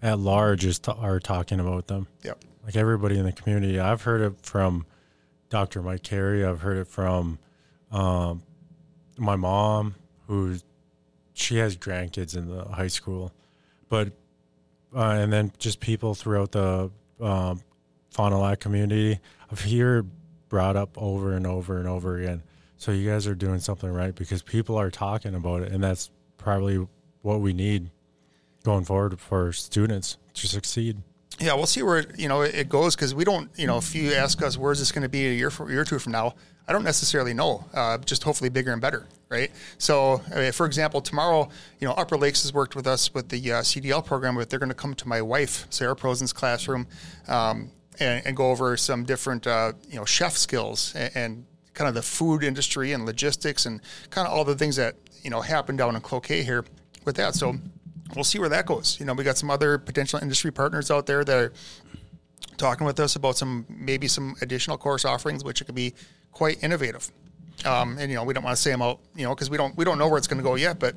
[0.00, 2.06] at large is t- are talking about them.
[2.22, 2.44] Yep.
[2.64, 3.80] Like everybody in the community.
[3.80, 4.86] I've heard it from
[5.48, 5.82] Dr.
[5.82, 6.44] Mike Carey.
[6.44, 7.40] I've heard it from
[7.90, 8.44] um,
[9.18, 9.96] my mom,
[10.28, 10.56] who
[11.32, 13.32] she has grandkids in the high school,
[13.88, 14.12] but
[14.94, 17.60] uh, and then just people throughout the um,
[18.10, 19.18] Fond du Lac community.
[19.50, 20.08] I've heard
[20.50, 22.42] brought up over and over and over again.
[22.76, 26.10] So you guys are doing something right because people are talking about it, and that's
[26.36, 26.86] probably
[27.22, 27.90] what we need
[28.64, 30.98] going forward for students to succeed.
[31.38, 34.12] Yeah, we'll see where you know it goes because we don't, you know, if you
[34.12, 36.34] ask us where's this going to be a year, for, year or two from now,
[36.68, 37.64] I don't necessarily know.
[37.72, 39.50] Uh, just hopefully bigger and better, right?
[39.78, 41.48] So, I mean, for example, tomorrow,
[41.80, 44.58] you know, Upper Lakes has worked with us with the uh, CDL program, but they're
[44.58, 46.86] going to come to my wife Sarah Prosen's classroom
[47.26, 51.88] um, and, and go over some different, uh, you know, chef skills and, and kind
[51.88, 55.40] of the food industry and logistics and kind of all the things that you know
[55.40, 56.64] happen down in Cloquet here
[57.04, 57.34] with that.
[57.34, 57.54] So
[58.14, 58.98] we'll see where that goes.
[59.00, 61.52] You know, we got some other potential industry partners out there that are
[62.56, 65.94] talking with us about some maybe some additional course offerings, which could be
[66.32, 67.10] quite innovative.
[67.64, 69.56] Um, and you know, we don't want to say them out, you know, because we
[69.56, 70.78] don't we don't know where it's going to go yet.
[70.78, 70.96] But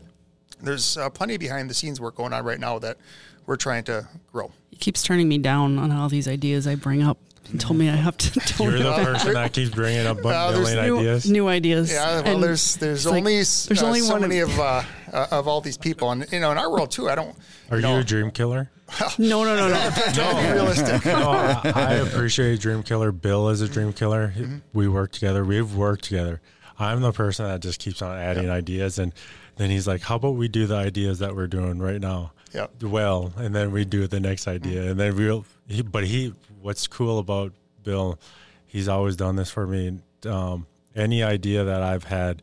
[0.61, 2.97] there's uh, plenty of behind the scenes work going on right now that
[3.45, 4.51] we're trying to grow.
[4.69, 7.17] He keeps turning me down on all these ideas I bring up.
[7.51, 9.05] He told me I have to tone You're the down.
[9.05, 11.29] person that keeps bringing up Uh, there's million new, ideas.
[11.29, 11.91] new ideas.
[11.91, 14.57] Yeah, well, And there's there's it's like, only there's uh, only so one many of
[14.59, 17.09] uh, uh, of all these people, and you know, in our world too.
[17.09, 17.35] I don't.
[17.69, 18.69] Are you know, a dream killer?
[19.17, 20.41] No, no, no, no.
[20.41, 21.03] be realistic?
[21.05, 23.11] no, I, I appreciate Dream Killer.
[23.11, 24.27] Bill is a Dream Killer.
[24.27, 25.43] He- We work together.
[25.43, 26.41] We've worked together.
[26.77, 29.11] I'm the person that just keeps on adding ideas, and
[29.55, 32.67] Then he's like, "How about we do the ideas that we're doing right now?" Yeah.
[32.81, 35.45] Well, and then we do the next idea, and then we'll.
[35.67, 38.19] He, but he, what's cool about Bill,
[38.65, 39.99] he's always done this for me.
[40.25, 42.41] Um, any idea that I've had,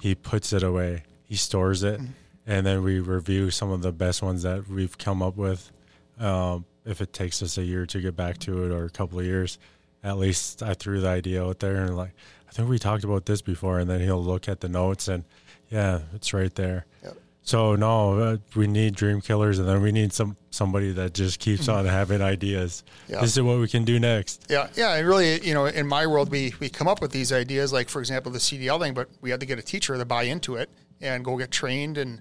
[0.00, 1.04] he puts it away.
[1.24, 2.00] He stores it,
[2.46, 5.70] and then we review some of the best ones that we've come up with.
[6.18, 9.18] Um, if it takes us a year to get back to it or a couple
[9.18, 9.58] of years,
[10.04, 12.12] at least I threw the idea out there and like,
[12.48, 15.24] I think we talked about this before, and then he'll look at the notes and,
[15.70, 16.86] yeah, it's right there.
[17.02, 17.16] Yep.
[17.42, 21.38] So no, uh, we need dream killers, and then we need some somebody that just
[21.38, 22.82] keeps on having ideas.
[23.08, 23.20] Yeah.
[23.20, 24.46] This is what we can do next.
[24.48, 27.32] Yeah, yeah, and really, you know, in my world, we we come up with these
[27.32, 30.04] ideas, like for example, the CDL thing, but we had to get a teacher to
[30.04, 30.68] buy into it
[31.00, 32.20] and go get trained, and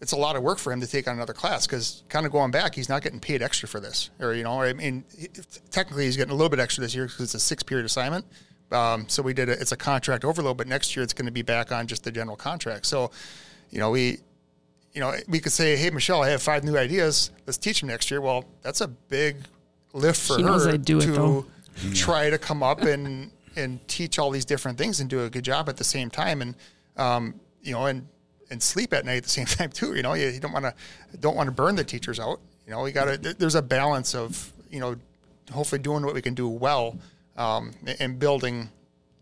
[0.00, 2.32] it's a lot of work for him to take on another class because kind of
[2.32, 5.04] going back, he's not getting paid extra for this, or you know, I mean,
[5.70, 8.24] technically he's getting a little bit extra this year because it's a six period assignment.
[8.72, 11.32] Um, so we did a, it's a contract overload, but next year it's going to
[11.32, 12.86] be back on just the general contract.
[12.86, 13.10] So,
[13.70, 14.18] you know, we
[14.92, 17.30] you know, we could say, "Hey, Michelle, I have five new ideas.
[17.46, 19.36] Let's teach them next year." Well, that's a big
[19.92, 21.46] lift for She her knows I'd do it, to though.
[21.94, 25.44] try to come up and and teach all these different things and do a good
[25.44, 26.54] job at the same time, and
[26.96, 28.06] um, you know, and
[28.50, 29.94] and sleep at night at the same time too.
[29.94, 30.74] You know, you, you don't want to
[31.18, 32.40] don't want to burn the teachers out.
[32.66, 33.34] You know, we got to.
[33.34, 34.96] There's a balance of you know,
[35.50, 36.98] hopefully doing what we can do well
[37.36, 38.70] um, and building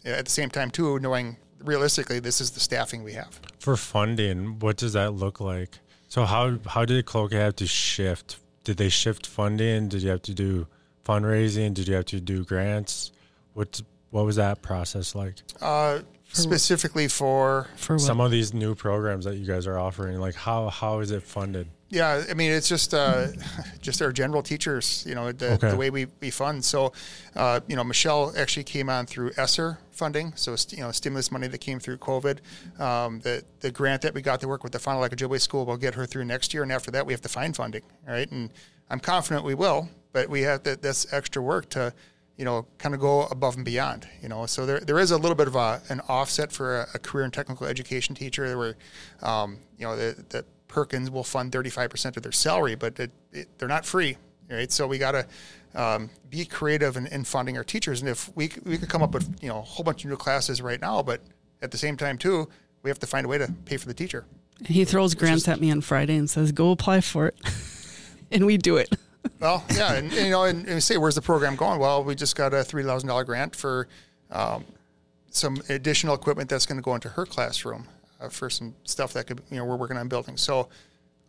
[0.05, 3.41] at the same time too, knowing realistically this is the staffing we have.
[3.59, 5.79] For funding, what does that look like?
[6.09, 8.39] So how how did Cloquet have to shift?
[8.65, 9.89] Did they shift funding?
[9.89, 10.67] Did you have to do
[11.05, 11.73] fundraising?
[11.75, 13.13] Did you have to do grants?
[13.55, 15.37] What what was that process like?
[15.61, 16.01] Uh,
[16.33, 18.01] specifically for For what?
[18.01, 21.23] Some of these new programs that you guys are offering, like how how is it
[21.23, 21.69] funded?
[21.93, 23.27] Yeah, I mean it's just uh,
[23.83, 25.71] just our general teachers, you know, the, Okay.
[25.71, 26.65] the way we, we fund.
[26.65, 26.93] So,
[27.35, 31.33] uh, you know, Michelle actually came on through ESSER funding, so st- you know, stimulus
[31.33, 32.39] money that came through COVID.
[32.81, 35.41] Um, the the grant that we got to work with the Fond du Lac Ojibwe
[35.41, 37.83] School will get her through next year, and after that we have to find funding,
[38.07, 38.31] right?
[38.31, 38.51] And
[38.89, 41.93] I'm confident we will, but we have to, that's extra work to,
[42.37, 44.47] you know, kind of go above and beyond, you know.
[44.47, 47.25] So there, there is a little bit of a, an offset for a, a career
[47.25, 48.57] and technical education teacher.
[48.57, 48.77] where,
[49.23, 53.49] um, you know, the, the Perkins will fund 35% of their salary, but it, it,
[53.59, 54.17] they're not free,
[54.49, 54.71] right?
[54.71, 55.27] So we got to
[55.75, 58.01] um, be creative in, in funding our teachers.
[58.01, 60.17] And if we, we could come up with, you know, a whole bunch of new
[60.17, 61.21] classes right now, but
[61.61, 62.49] at the same time too,
[62.83, 64.25] we have to find a way to pay for the teacher.
[64.65, 67.37] he throws grants at me on Friday and says, "Go apply for it,"
[68.31, 68.89] and we do it.
[69.39, 71.79] Well, yeah, and, and, you know, and, and say, where's the program going?
[71.79, 73.87] Well, we just got a three thousand dollar grant for
[74.31, 74.65] um,
[75.31, 77.87] some additional equipment that's going to go into her classroom
[78.21, 80.37] uh, for some stuff that could, you know, we're working on building.
[80.37, 80.69] So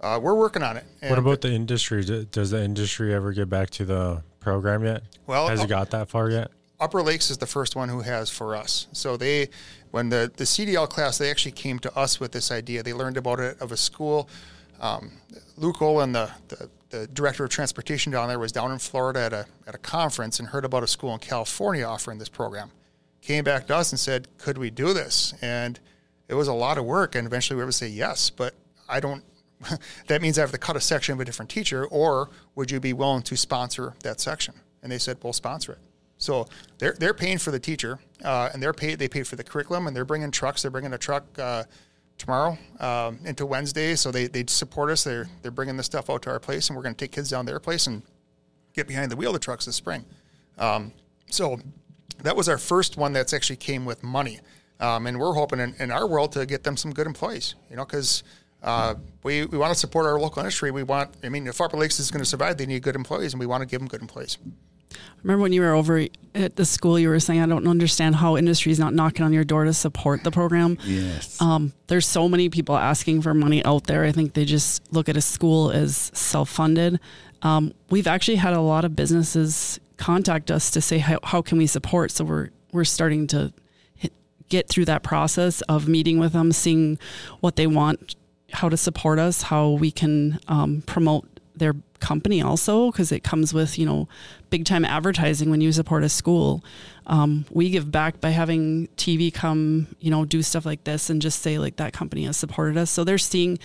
[0.01, 0.85] uh, we're working on it.
[1.01, 2.03] What about the industry?
[2.03, 5.03] Does the industry ever get back to the program yet?
[5.27, 6.51] Well, has it got that far yet?
[6.79, 8.87] Upper Lakes is the first one who has for us.
[8.91, 9.49] So they,
[9.91, 12.81] when the, the CDL class, they actually came to us with this idea.
[12.81, 14.27] They learned about it of a school.
[14.79, 15.11] Um,
[15.57, 19.33] Luke Olin, the, the, the director of transportation down there, was down in Florida at
[19.33, 22.71] a, at a conference and heard about a school in California offering this program.
[23.21, 25.35] Came back to us and said, could we do this?
[25.39, 25.79] And
[26.31, 27.13] it was a lot of work.
[27.13, 28.55] And eventually we were able to say yes, but
[28.89, 29.23] I don't,
[30.07, 32.79] that means I have to cut a section of a different teacher, or would you
[32.79, 34.55] be willing to sponsor that section?
[34.81, 35.79] And they said, we'll sponsor it.
[36.17, 38.99] So they're they're paying for the teacher, uh, and they're paid.
[38.99, 40.61] They paid for the curriculum, and they're bringing trucks.
[40.61, 41.63] They're bringing a truck uh,
[42.19, 43.95] tomorrow um, into Wednesday.
[43.95, 45.03] So they they support us.
[45.03, 47.31] They're they're bringing the stuff out to our place, and we're going to take kids
[47.31, 48.03] down their place and
[48.73, 50.05] get behind the wheel of the trucks this spring.
[50.59, 50.93] Um,
[51.31, 51.59] so
[52.21, 54.39] that was our first one that's actually came with money,
[54.81, 57.55] um, and we're hoping in, in our world to get them some good employees.
[57.69, 58.23] You know, because.
[58.63, 60.69] Uh, we, we want to support our local industry.
[60.69, 63.33] We want, I mean, if Upper Lakes is going to survive, they need good employees,
[63.33, 64.37] and we want to give them good employees.
[65.23, 68.37] Remember when you were over at the school, you were saying, I don't understand how
[68.37, 70.77] industry is not knocking on your door to support the program.
[70.83, 71.41] Yes.
[71.41, 74.03] Um, there's so many people asking for money out there.
[74.03, 76.99] I think they just look at a school as self funded.
[77.43, 81.57] Um, we've actually had a lot of businesses contact us to say, how, how can
[81.57, 82.11] we support?
[82.11, 83.53] So we're, we're starting to hit,
[84.51, 86.99] get through that process of meeting with them, seeing
[87.39, 88.15] what they want,
[88.53, 91.25] how to support us, how we can um, promote
[91.55, 94.07] their company also because it comes with you know
[94.49, 96.63] big time advertising when you support a school.
[97.07, 101.21] Um, we give back by having tv come you know do stuff like this and
[101.21, 102.89] just say like that company has supported us.
[102.91, 103.59] So they're seeing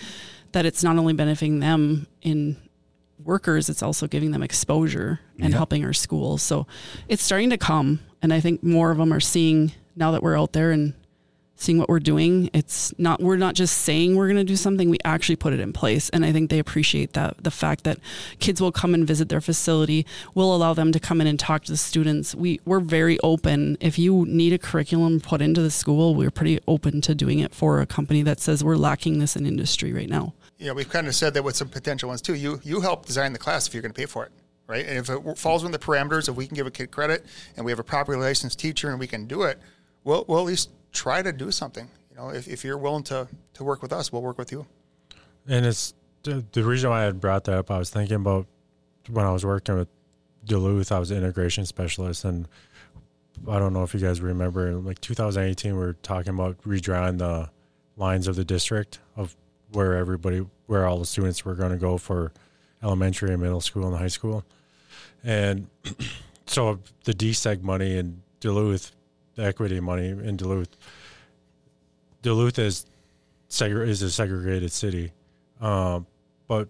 [0.53, 2.57] that it's not only benefiting them in
[3.25, 5.57] workers it's also giving them exposure and Yeah.
[5.57, 6.67] helping our schools so
[7.07, 10.39] it's starting to come and i think more of them are seeing now that we're
[10.39, 10.93] out there and
[11.57, 12.49] seeing what we're doing.
[12.53, 15.59] It's not we're not just saying we're going to do something, we actually put it
[15.59, 16.09] in place.
[16.09, 17.99] And I think they appreciate that the fact that
[18.39, 21.63] kids will come and visit their facility, we'll allow them to come in and talk
[21.65, 22.33] to the students.
[22.33, 23.77] We we're very open.
[23.81, 27.53] If you need a curriculum put into the school, we're pretty open to doing it
[27.53, 30.33] for a company that says we're lacking this in industry right now.
[30.57, 32.35] Yeah, we've kind of said that with some potential ones too.
[32.35, 34.31] You you help design the class if you're going to pay for it
[34.67, 34.85] right?
[34.85, 37.25] And if it falls within the parameters, if we can give a kid credit
[37.55, 39.59] and we have a properly licensed teacher and we can do it,
[40.07, 41.87] we'll, we'll at least try to do something.
[42.09, 44.65] You know, if, if you're willing to, to work with us, we'll work with you.
[45.47, 45.93] And it's
[46.23, 47.69] the, the reason why I brought that up.
[47.69, 48.47] I was thinking about
[49.09, 49.89] when I was working with
[50.45, 52.23] Duluth, I was an integration specialist.
[52.23, 52.47] And
[53.47, 57.49] I don't know if you guys remember, like 2018, we were talking about redrawing the
[57.97, 59.35] lines of the district of
[59.73, 62.31] where everybody, where all the students were going to go for
[62.81, 64.45] elementary and middle school and high school.
[65.23, 65.67] And
[66.45, 68.93] so the DSEG money in Duluth,
[69.37, 70.75] the equity money in Duluth,
[72.21, 72.85] Duluth is
[73.49, 75.13] is a segregated city,
[75.61, 76.05] um,
[76.47, 76.67] but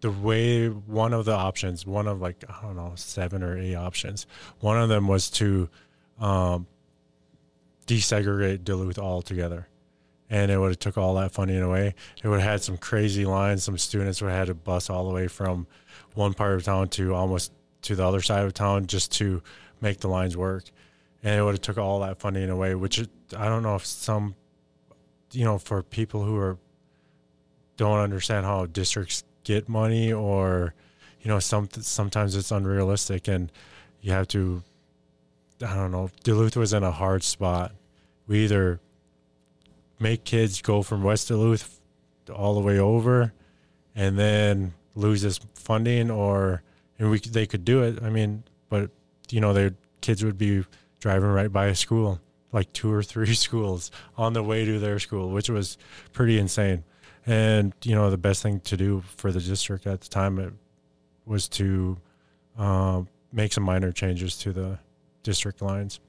[0.00, 3.74] the way one of the options, one of like I don't know seven or eight
[3.74, 4.26] options,
[4.60, 5.68] one of them was to
[6.18, 6.66] um,
[7.86, 9.68] desegregate Duluth altogether,
[10.30, 11.94] and it would have took all that funding away.
[12.22, 13.64] It would have had some crazy lines.
[13.64, 15.66] Some students would have had to bus all the way from
[16.14, 17.52] one part of town to almost
[17.82, 19.42] to the other side of town just to
[19.80, 20.64] make the lines work.
[21.24, 23.00] And it would have took all that funding away, which
[23.36, 24.36] I don't know if some,
[25.32, 26.58] you know, for people who are
[27.76, 30.74] don't understand how districts get money or,
[31.22, 33.50] you know, some sometimes it's unrealistic and
[34.02, 34.62] you have to.
[35.64, 36.10] I don't know.
[36.24, 37.72] Duluth was in a hard spot.
[38.26, 38.80] We either
[39.98, 41.80] make kids go from West Duluth
[42.30, 43.32] all the way over,
[43.94, 46.62] and then lose this funding, or
[46.98, 48.02] and we they could do it.
[48.02, 48.90] I mean, but
[49.30, 50.64] you know, their kids would be
[51.04, 52.18] driving right by a school,
[52.50, 55.76] like two or three schools on the way to their school, which was
[56.14, 56.82] pretty insane.
[57.26, 60.54] And you know, the best thing to do for the district at the time it
[61.26, 61.98] was to
[62.58, 63.02] uh,
[63.32, 64.78] make some minor changes to the
[65.22, 66.00] district lines.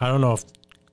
[0.00, 0.44] I don't know if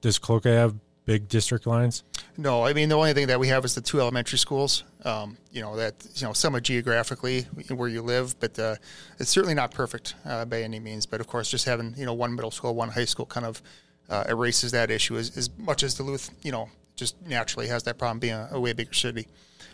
[0.01, 0.75] does Cloquet have
[1.05, 2.03] big district lines?
[2.37, 4.83] No, I mean the only thing that we have is the two elementary schools.
[5.03, 8.75] Um, you know that you know somewhat geographically where you live, but uh,
[9.19, 11.05] it's certainly not perfect uh, by any means.
[11.05, 13.61] But of course, just having you know one middle school, one high school, kind of
[14.09, 17.97] uh, erases that issue as, as much as Duluth, you know, just naturally has that
[17.97, 19.27] problem being a, a way bigger city.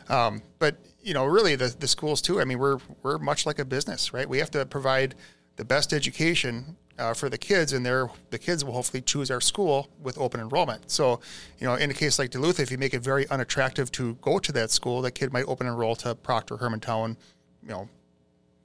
[0.10, 2.42] Um, but you know, really the the schools too.
[2.42, 4.28] I mean, we're we're much like a business, right?
[4.28, 5.16] We have to provide
[5.58, 9.42] the best education uh, for the kids, and they the kids will hopefully choose our
[9.42, 10.90] school with open enrollment.
[10.90, 11.20] So,
[11.60, 14.40] you know, in a case like Duluth, if you make it very unattractive to go
[14.40, 17.16] to that school, that kid might open enroll to Proctor, Hermantown,
[17.62, 17.90] you know,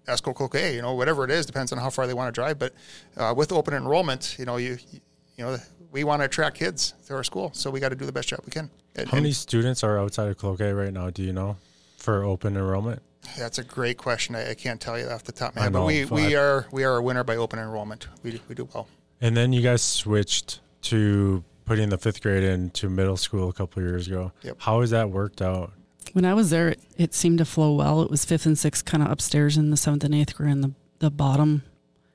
[0.07, 2.59] Esko, Cloquet, you know, whatever it is, depends on how far they want to drive.
[2.59, 2.75] But
[3.17, 4.79] uh, with open enrollment, you know, you
[5.37, 5.59] you know,
[5.91, 8.29] we want to attract kids to our school, so we got to do the best
[8.29, 8.71] job we can.
[8.97, 11.11] And, how many students are outside of Cloquet right now?
[11.11, 11.57] Do you know
[11.97, 13.03] for open enrollment?
[13.39, 14.35] That's a great question.
[14.35, 16.67] I, I, can't tell you off the top of my head, but we, we are
[16.71, 18.09] we are a winner by open enrollment.
[18.23, 18.89] We we do well.
[19.21, 23.83] And then you guys switched to putting the fifth grade into middle school a couple
[23.83, 24.33] years ago.
[24.43, 24.57] Yep.
[24.59, 25.73] How has that worked out?
[26.13, 28.03] When I was there, it, it seemed to flow well.
[28.03, 30.61] It was fifth and sixth kind of upstairs, and the seventh and eighth were in
[30.61, 31.63] the the bottom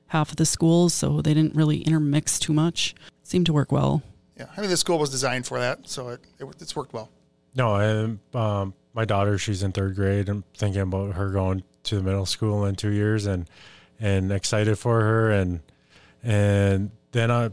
[0.08, 2.94] half of the schools, so they didn't really intermix too much.
[3.22, 4.02] It seemed to work well.
[4.36, 7.10] Yeah, I mean the school was designed for that, so it, it it's worked well.
[7.54, 10.28] No, and um, my daughter, she's in third grade.
[10.28, 13.48] I'm thinking about her going to the middle school in two years, and
[14.00, 15.30] and excited for her.
[15.30, 15.60] And
[16.24, 17.50] and then I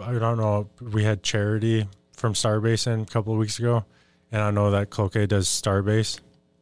[0.00, 0.68] I don't know.
[0.80, 3.84] We had charity from Starbase in a couple of weeks ago,
[4.30, 6.20] and I know that Cloquet does Starbase.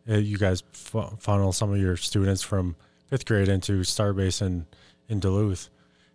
[0.09, 2.77] Uh, you guys funnel some of your students from
[3.09, 4.65] fifth grade into Starbase in
[5.07, 5.69] in Duluth,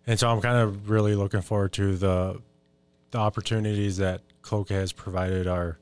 [0.08, 2.42] and so I'm kind of really looking forward to the
[3.12, 5.78] the opportunities that Cloquet has provided our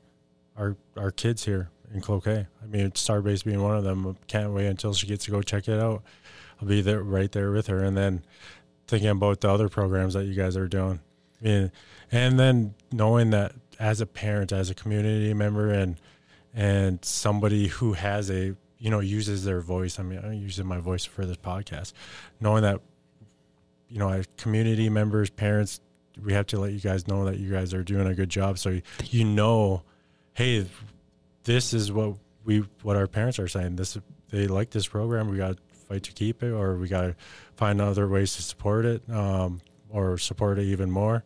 [0.55, 2.47] our our kids here in Cloquet.
[2.61, 4.05] I mean, Starbase being one of them.
[4.05, 6.03] Uh, can't wait until she gets to go check it out.
[6.61, 8.23] I'll be there right there with her, and then
[8.87, 10.99] thinking about the other programs that you guys are doing.
[11.41, 11.71] I mean,
[12.11, 15.95] and then knowing that as a parent, as a community member, and
[16.53, 19.99] and somebody who has a you know uses their voice.
[19.99, 21.93] I mean, I'm using my voice for this podcast.
[22.39, 22.81] Knowing that
[23.89, 25.79] you know, as community members, parents,
[26.23, 28.59] we have to let you guys know that you guys are doing a good job.
[28.59, 29.83] So you know,
[30.33, 30.67] hey,
[31.49, 32.13] this is what
[32.45, 33.75] we what our parents are saying.
[33.75, 33.97] This
[34.29, 35.29] they like this program.
[35.29, 37.15] We got to fight to keep it, or we got to
[37.55, 41.23] find other ways to support it, um, or support it even more.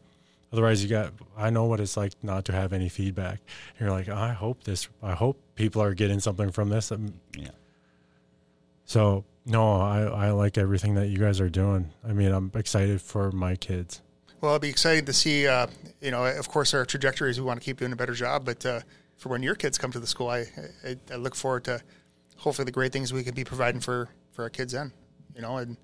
[0.53, 1.11] Otherwise, you got.
[1.38, 3.41] I know what it's like not to have any feedback.
[3.78, 4.88] And you're like, I hope this.
[5.01, 6.89] I hope people are getting something from this.
[6.93, 7.49] Um, yeah.
[8.86, 11.91] So no, I I like everything that you guys are doing.
[12.07, 14.01] I mean, I'm excited for my kids.
[14.39, 15.47] Well, it'll be exciting to see.
[15.47, 15.67] Uh,
[15.99, 18.45] you know, of course, our trajectory is we want to keep doing a better job.
[18.45, 18.80] But uh,
[19.24, 20.45] for when your kids come to the school, I,
[20.86, 21.82] I, I look forward to
[22.36, 24.91] hopefully the great things we can be providing for for our kids then.
[25.34, 25.78] You know, and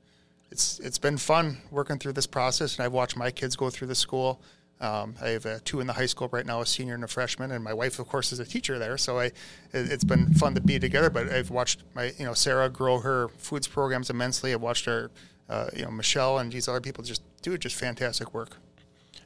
[0.52, 3.88] it's it's been fun working through this process, and I've watched my kids go through
[3.88, 4.42] the school.
[4.82, 7.52] Um, I have two in the high school right now, a senior and a freshman,
[7.52, 8.98] and my wife, of course, is a teacher there.
[8.98, 9.34] So I, it,
[9.72, 11.10] it's been fun to be together.
[11.10, 14.54] But I've watched my, you know, Sarah grow her foods programs immensely.
[14.54, 15.12] I've watched her,
[15.48, 18.58] uh, you know, Michelle and these other people just do just fantastic work.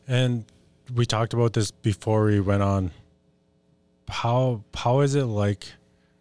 [0.07, 0.45] And
[0.93, 2.91] we talked about this before we went on.
[4.09, 5.65] How how is it like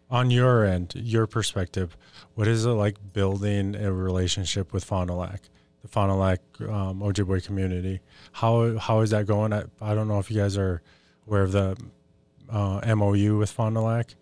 [0.09, 1.97] on your end, your perspective?
[2.35, 5.41] What is it like building a relationship with Fond du Lac,
[5.81, 7.99] the Fond du Lac um, Ojibwe community?
[8.31, 9.53] How how is that going?
[9.53, 10.81] I, I don't know if you guys are
[11.27, 11.77] aware of the
[12.49, 14.15] uh, MOU with Fond du Lac,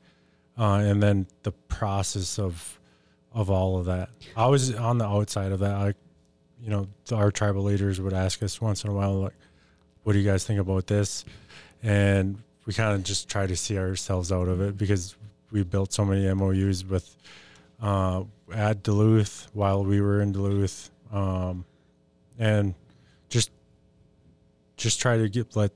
[0.57, 2.80] uh, and then the process of
[3.34, 4.09] of all of that.
[4.36, 5.72] I was on the outside of that.
[5.72, 5.93] I,
[6.62, 9.36] you know, our tribal leaders would ask us once in a while, like,
[10.03, 11.26] "What do you guys think about this?"
[11.84, 15.16] And we kind of just try to see ourselves out of it because
[15.51, 17.16] we built so many MOUs with
[17.82, 21.66] uh, at Duluth while we were in Duluth, um,
[22.38, 22.76] and
[23.30, 23.51] just
[24.78, 25.72] just try to get let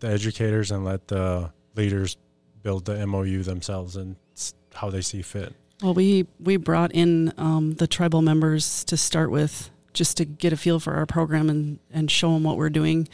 [0.00, 2.16] the educators and let the leaders
[2.62, 4.16] build the MOU themselves and
[4.74, 5.54] how they see fit.
[5.82, 10.52] Well, we we brought in um, the tribal members to start with, just to get
[10.52, 13.08] a feel for our program and and show them what we're doing,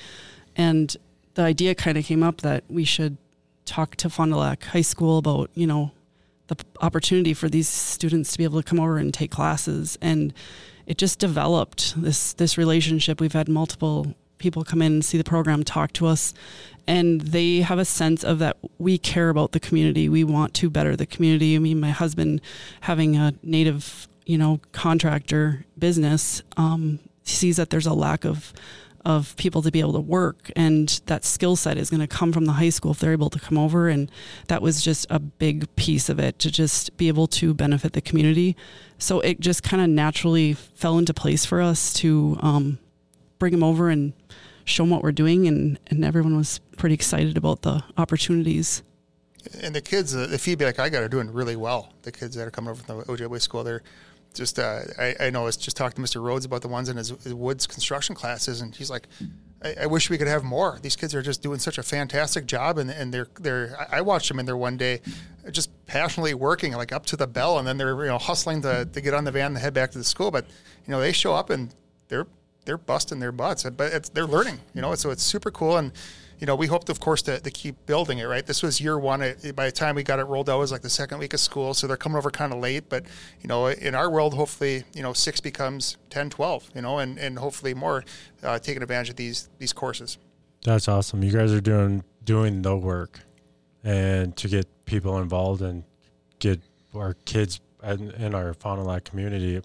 [0.57, 0.97] and
[1.35, 3.17] the idea kind of came up that we should
[3.65, 5.93] talk to Fond du Lac High School about you know
[6.49, 9.99] the opportunity for these students to be able to come over and take classes.
[10.03, 10.35] And
[10.87, 13.21] it just developed this this relationship.
[13.21, 16.35] We've had multiple people come in and see the program talk to us
[16.87, 20.09] and they have a sense of that we care about the community.
[20.09, 21.55] We want to better the community.
[21.57, 22.41] I mean my husband
[22.83, 28.53] having a native you know contractor business um, sees that there's a lack of
[29.05, 32.33] of people to be able to work and that skill set is going to come
[32.33, 34.11] from the high school if they're able to come over and
[34.49, 38.01] that was just a big piece of it to just be able to benefit the
[38.01, 38.57] community.
[38.99, 42.79] So it just kind of naturally fell into place for us to um,
[43.39, 44.15] bring them over and
[44.65, 48.83] show them what we're doing and, and everyone was pretty excited about the opportunities.
[49.61, 51.93] And the kids the feedback i got are doing really well.
[52.03, 53.83] The kids that are coming over from the ojibwe school they're
[54.35, 56.23] just uh, I, I know I was just talking to Mr.
[56.23, 59.09] Rhodes about the ones in his, his woods construction classes, and he's like,
[59.63, 60.79] I, I, wish we could have more.
[60.83, 63.77] These kids are just doing such a fantastic job, and, and they're they're.
[63.91, 65.01] I watched them in there one day,
[65.51, 68.85] just passionately working like up to the bell, and then they're you know hustling to,
[68.85, 70.31] to get on the van and head back to the school.
[70.31, 70.47] But
[70.87, 71.75] you know they show up and
[72.09, 72.27] they're
[72.65, 74.59] they're busting their butts, but they're learning.
[74.75, 75.93] You know, so it's super cool and
[76.39, 78.45] you know, we hoped, of course, to, to keep building it, right?
[78.45, 79.23] This was year one.
[79.23, 81.35] It, by the time we got it rolled out, it was like the second week
[81.35, 81.75] of school.
[81.75, 82.89] So they're coming over kind of late.
[82.89, 83.05] But,
[83.41, 87.19] you know, in our world, hopefully, you know, six becomes 10, 12, you know, and,
[87.19, 88.05] and hopefully more
[88.43, 90.19] uh, taking advantage of these these courses.
[90.65, 91.23] That's awesome.
[91.23, 93.21] You guys are doing doing the work
[93.83, 95.85] and to get people involved and
[96.39, 96.61] get
[96.95, 99.61] our kids and, and our Fond du Lac community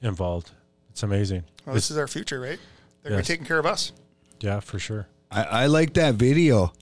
[0.00, 0.50] involved.
[0.90, 1.44] It's amazing.
[1.66, 2.58] Well, this is our future, right?
[3.02, 3.16] They're yes.
[3.16, 3.92] going to taking care of us.
[4.40, 5.06] Yeah, for sure.
[5.32, 6.72] I, I like that video.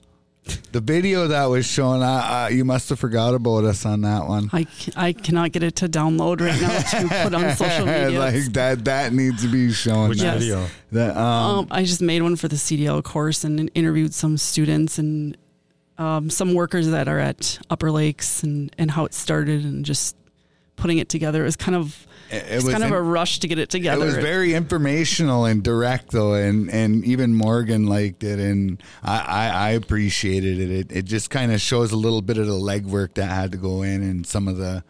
[0.71, 4.27] The video that was shown, I, I, you must have forgot about us on that
[4.27, 4.49] one.
[4.51, 8.19] I, I cannot get it to download right now to put on social media.
[8.19, 10.09] like that that needs to be shown.
[10.09, 10.39] Which yes.
[10.39, 10.67] video?
[10.91, 14.97] That, um, um, I just made one for the CDL course and interviewed some students
[14.97, 15.37] and
[15.97, 20.15] um, some workers that are at Upper Lakes and, and how it started and just
[20.75, 21.43] putting it together.
[21.43, 24.01] It was kind of it, it was kind of a rush to get it together.
[24.01, 29.19] It was very informational and direct though, and and even Morgan liked it, and I
[29.19, 30.71] I, I appreciated it.
[30.71, 33.57] It it just kind of shows a little bit of the legwork that had to
[33.57, 34.83] go in, and some of the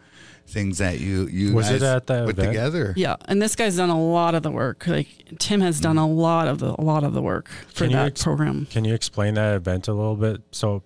[0.46, 2.48] things that you you was it at that put event?
[2.48, 2.94] together.
[2.96, 4.86] Yeah, and this guy's done a lot of the work.
[4.86, 7.92] Like Tim has done a lot of the a lot of the work for can
[7.92, 8.66] that ex- program.
[8.66, 10.42] Can you explain that event a little bit?
[10.52, 10.82] So,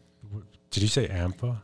[0.70, 1.58] did you say AMFA?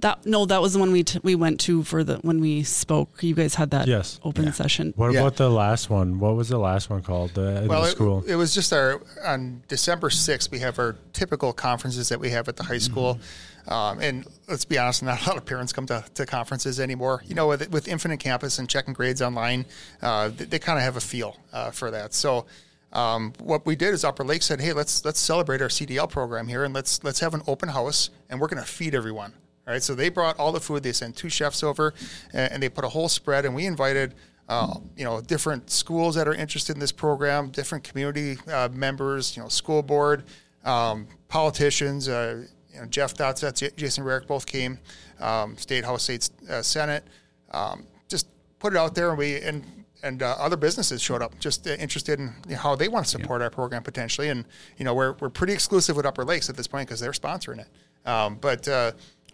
[0.00, 2.62] That no, that was the one we t- we went to for the when we
[2.62, 3.22] spoke.
[3.22, 4.20] You guys had that yes.
[4.24, 4.52] open yeah.
[4.52, 4.92] session.
[4.96, 5.20] What yeah.
[5.20, 6.18] about the last one?
[6.18, 7.34] What was the last one called?
[7.34, 8.24] The, well, the school.
[8.24, 10.50] It, it, was just our on December sixth.
[10.50, 13.14] We have our typical conferences that we have at the high school.
[13.14, 13.72] Mm-hmm.
[13.72, 17.22] Um, and let's be honest, not a lot of parents come to, to conferences anymore.
[17.26, 19.66] You know, with, with Infinite Campus and checking grades online,
[20.02, 22.14] uh, they, they kind of have a feel uh, for that.
[22.14, 22.46] So.
[22.92, 26.46] Um, what we did is Upper Lake said, "Hey, let's let's celebrate our CDL program
[26.46, 29.34] here, and let's let's have an open house, and we're going to feed everyone."
[29.66, 30.84] All right, so they brought all the food.
[30.84, 31.92] They sent two chefs over,
[32.32, 33.44] and, and they put a whole spread.
[33.44, 34.14] And we invited,
[34.48, 39.36] uh, you know, different schools that are interested in this program, different community uh, members,
[39.36, 40.22] you know, school board,
[40.64, 42.08] um, politicians.
[42.08, 44.78] Uh, you know, Jeff Dotseth, Jason Rarick both came,
[45.18, 47.02] um, State House, State uh, Senate.
[47.50, 48.28] Um, just
[48.60, 49.64] put it out there, and we and
[50.04, 53.04] and uh, other businesses showed up just uh, interested in you know, how they want
[53.06, 54.28] to support our program potentially.
[54.28, 54.44] And
[54.76, 57.58] you know, we're we're pretty exclusive with Upper Lakes at this point because they're sponsoring
[57.58, 57.68] it.
[58.08, 58.92] Um, but uh,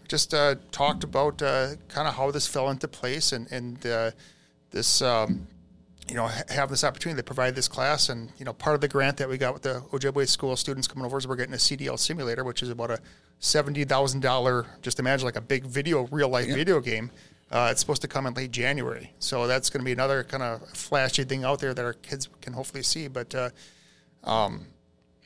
[0.08, 4.10] just uh, talked about uh, kind of how this fell into place and and uh,
[4.70, 5.02] this.
[5.02, 5.48] Um,
[6.08, 8.80] you know, ha- have this opportunity to provide this class, and you know, part of
[8.80, 11.54] the grant that we got with the Ojibwe school students coming over is we're getting
[11.54, 12.98] a CDL simulator, which is about a
[13.38, 14.66] seventy thousand dollar.
[14.82, 17.10] Just imagine like a big video, real life video game.
[17.50, 20.42] Uh, it's supposed to come in late January, so that's going to be another kind
[20.42, 23.08] of flashy thing out there that our kids can hopefully see.
[23.08, 23.50] But uh,
[24.24, 24.66] um,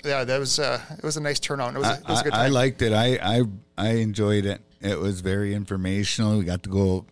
[0.06, 1.74] yeah, that was uh, it was a nice turnout.
[1.74, 2.92] It was, a- it was a good I, I liked it.
[2.92, 3.42] I, I
[3.76, 4.60] I enjoyed it.
[4.80, 6.38] It was very informational.
[6.38, 7.06] We got to go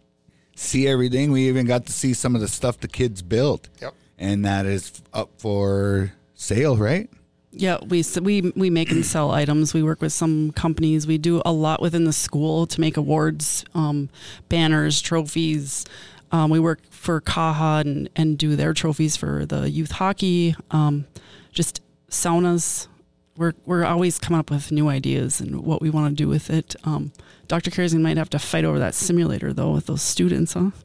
[0.57, 1.33] see everything.
[1.33, 3.69] We even got to see some of the stuff the kids built.
[3.81, 3.95] Yep.
[4.19, 7.11] And that is up for sale, right?
[7.51, 9.75] Yeah, we we we make and sell items.
[9.75, 11.07] We work with some companies.
[11.07, 14.09] We do a lot within the school to make awards, um,
[14.49, 15.85] banners, trophies.
[16.33, 20.57] Um, we work for Kaha and, and do their trophies for the youth hockey.
[20.73, 21.07] Um,
[21.53, 21.81] just
[22.15, 22.87] saunas.
[23.37, 26.51] We're we're always coming up with new ideas and what we want to do with
[26.51, 26.77] it.
[26.85, 27.13] Um,
[27.49, 27.71] Dr.
[27.71, 30.71] Kersing might have to fight over that simulator though with those students, huh?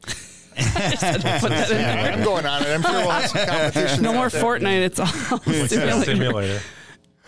[0.60, 2.68] Yeah, I'm going on it.
[2.74, 4.02] I'm sure we'll have some competition.
[4.02, 4.82] No more Fortnite.
[4.82, 5.06] It's all
[5.44, 6.04] What's that simulator.
[6.04, 6.60] simulator?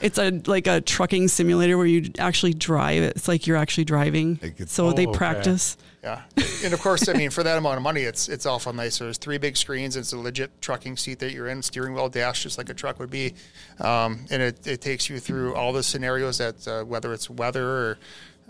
[0.01, 3.03] It's a like a trucking simulator where you actually drive.
[3.05, 4.39] It's like you're actually driving.
[4.43, 5.77] Like it's- so they practice.
[5.81, 5.89] okay.
[6.03, 6.23] Yeah,
[6.65, 8.99] and of course, I mean, for that amount of money, it's it's awful nice.
[8.99, 9.97] There's three big screens.
[9.97, 12.99] It's a legit trucking seat that you're in, steering wheel dash, just like a truck
[12.99, 13.35] would be,
[13.79, 17.69] um, and it, it takes you through all the scenarios that uh, whether it's weather
[17.69, 17.99] or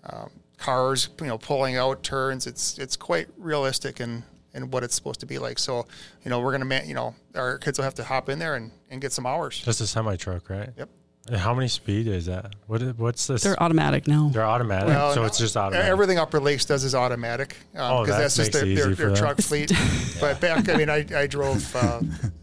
[0.09, 2.47] um, cars, you know, pulling out turns.
[2.47, 4.23] It's it's quite realistic and
[4.55, 5.59] and what it's supposed to be like.
[5.59, 5.87] So,
[6.25, 8.55] you know, we're gonna, man, you know, our kids will have to hop in there
[8.55, 9.61] and, and get some hours.
[9.61, 10.71] Just a semi truck, right?
[10.77, 10.89] Yep.
[11.29, 12.53] And how many speed is that?
[12.67, 12.83] What?
[12.83, 13.43] is- What's this?
[13.45, 14.31] They're automatic now.
[14.33, 15.89] They're automatic, Well, so it's just automatic.
[15.89, 18.87] Everything Upper Lakes does is automatic because Oh, that that's just makes their, it their,
[18.89, 19.73] easy for their truck fleet.
[20.21, 22.01] But back, I mean, I, I drove uh,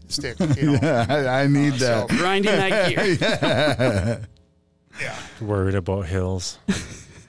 [0.08, 0.38] stick.
[0.56, 2.08] You know, I need so- that.
[2.08, 4.20] Grinding that gear.
[5.00, 6.58] yeah, Worried about hills.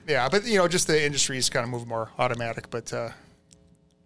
[0.08, 0.28] yeah.
[0.30, 2.70] But you know, just the industry's kind of moved more automatic.
[2.70, 3.10] But uh,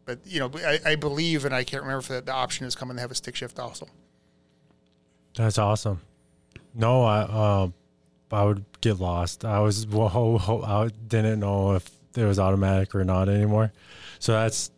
[0.04, 2.74] but you know, I, I believe, and I can't remember if the, the option is
[2.74, 3.86] coming to have a stick shift also.
[5.36, 6.00] That's awesome.
[6.76, 7.68] No, I uh,
[8.30, 9.44] I would get lost.
[9.44, 13.72] I was I didn't know if it was automatic or not anymore.
[14.18, 14.70] So that's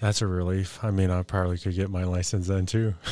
[0.00, 0.82] that's a relief.
[0.82, 2.94] I mean, I probably could get my license then too.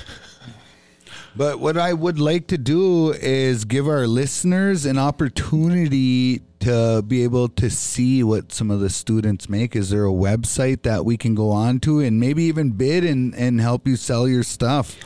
[1.37, 7.25] But what I would like to do is give our listeners an opportunity to be
[7.25, 9.75] able to see what some of the students make.
[9.75, 13.35] Is there a website that we can go on to and maybe even bid and,
[13.35, 14.97] and help you sell your stuff,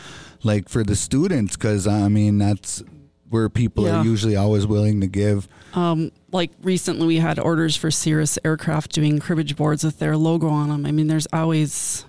[0.42, 1.56] like for the students?
[1.56, 2.82] Because, I mean, that's
[3.30, 4.00] where people Yeah.
[4.00, 5.48] are usually always willing to give.
[5.74, 10.48] Um, like recently, we had orders for Cirrus Aircraft doing cribbage boards with their logo
[10.48, 10.86] on them.
[10.86, 12.04] I mean, there's always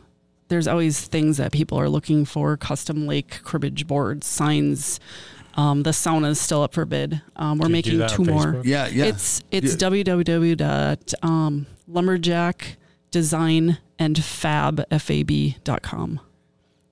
[0.47, 4.99] there's always things that people are looking for: custom lake cribbage boards, signs.
[5.55, 7.21] Um, the sauna is still up for bid.
[7.35, 8.61] Um, we're Do you do making two more.
[8.63, 9.05] Yeah, yeah.
[9.05, 9.89] It's it's Yeah.
[9.89, 10.55] www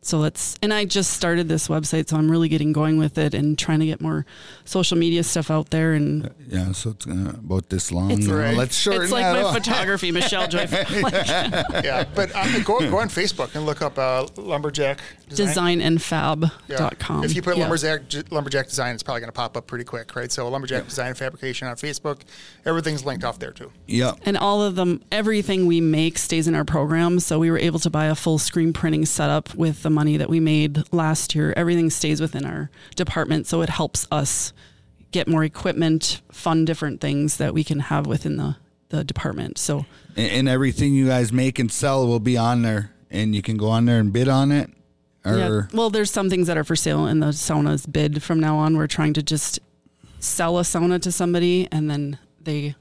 [0.08, 3.34] So that's and I just started this website, so I'm really getting going with it
[3.34, 4.26] and trying to get more
[4.66, 5.94] social media stuff out there.
[5.94, 8.12] And yeah, so it's uh, about this long.
[8.12, 8.56] It's- Right.
[8.56, 9.54] Let's shorten it's like that my up.
[9.56, 10.68] photography, Michelle Joy.
[11.02, 11.28] Like,
[11.84, 15.00] Yeah, but um, go go on Facebook and look up uh, lumberjack
[15.30, 15.80] design.
[15.80, 17.20] designandfab.com.
[17.20, 17.26] Yeah.
[17.26, 17.64] If you put Yeah.
[17.64, 18.02] lumberjack
[18.32, 20.32] lumberjack design, it's probably going to pop up pretty quick, right?
[20.32, 22.20] So lumberjack design and fabrication on Facebook,
[22.66, 23.72] everything's linked off there too.
[23.88, 24.14] Yeah.
[24.24, 27.20] And all of them, everything we make stays in our program.
[27.20, 30.30] So we were able to buy a full screen printing setup with the money that
[30.30, 31.54] we made last year.
[31.58, 33.48] Everything stays within our department.
[33.48, 34.54] So it helps us
[35.12, 38.58] get more equipment, fund different things that we can have within the,
[38.90, 39.58] the department.
[39.58, 39.86] So
[40.16, 43.58] and, and everything you guys make and sell will be on there, and you can
[43.58, 44.70] go on there and bid on it.
[45.26, 45.62] Or Yeah.
[45.74, 48.78] Well, there's some things that are for sale in the sauna's bid from now on.
[48.78, 49.60] We're trying to just
[50.20, 52.76] sell a sauna to somebody and then they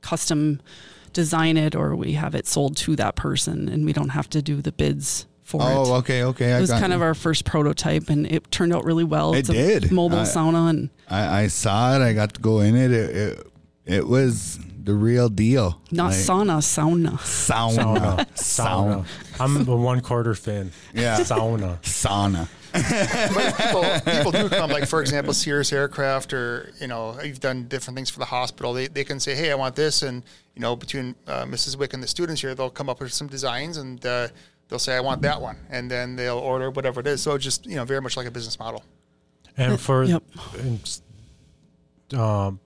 [0.00, 0.60] custom
[1.12, 4.40] design it or we have it sold to that person and we don't have to
[4.40, 5.26] do the bids
[5.60, 5.98] for oh, it.
[5.98, 6.52] okay, okay.
[6.54, 6.96] I It was got kind you.
[6.96, 9.34] of our first prototype and it turned out really well.
[9.34, 9.92] It It's a did.
[9.92, 12.02] mobile I- sauna and I, I saw it.
[12.02, 12.90] I got to go in it.
[12.90, 13.46] It, it,
[13.84, 15.80] it was the real deal.
[15.90, 17.10] not Like, sauna, sauna.
[17.20, 18.26] Sauna.
[18.34, 18.34] Sauna.
[18.34, 19.06] Sauna.
[19.38, 20.72] I'm a one quarter Finn.
[20.94, 21.18] Yeah.
[21.20, 21.80] Sauna.
[21.82, 22.48] Sauna.
[22.72, 27.64] But people, people do come, like for example, Cirrus Aircraft, or you know, you've done
[27.68, 28.72] different things for the hospital.
[28.72, 30.22] They, they can say, hey, I want this, and
[30.54, 31.76] you know, between uh, Mrs.
[31.76, 34.28] Wick and the students here, they'll come up with some designs, and uh,
[34.72, 37.20] they'll say, I want that one, and then they'll order whatever it is.
[37.20, 38.82] So just you know, very much like a business model.
[39.58, 40.22] And for Yep.
[40.60, 41.00] and,
[42.18, 42.58] um,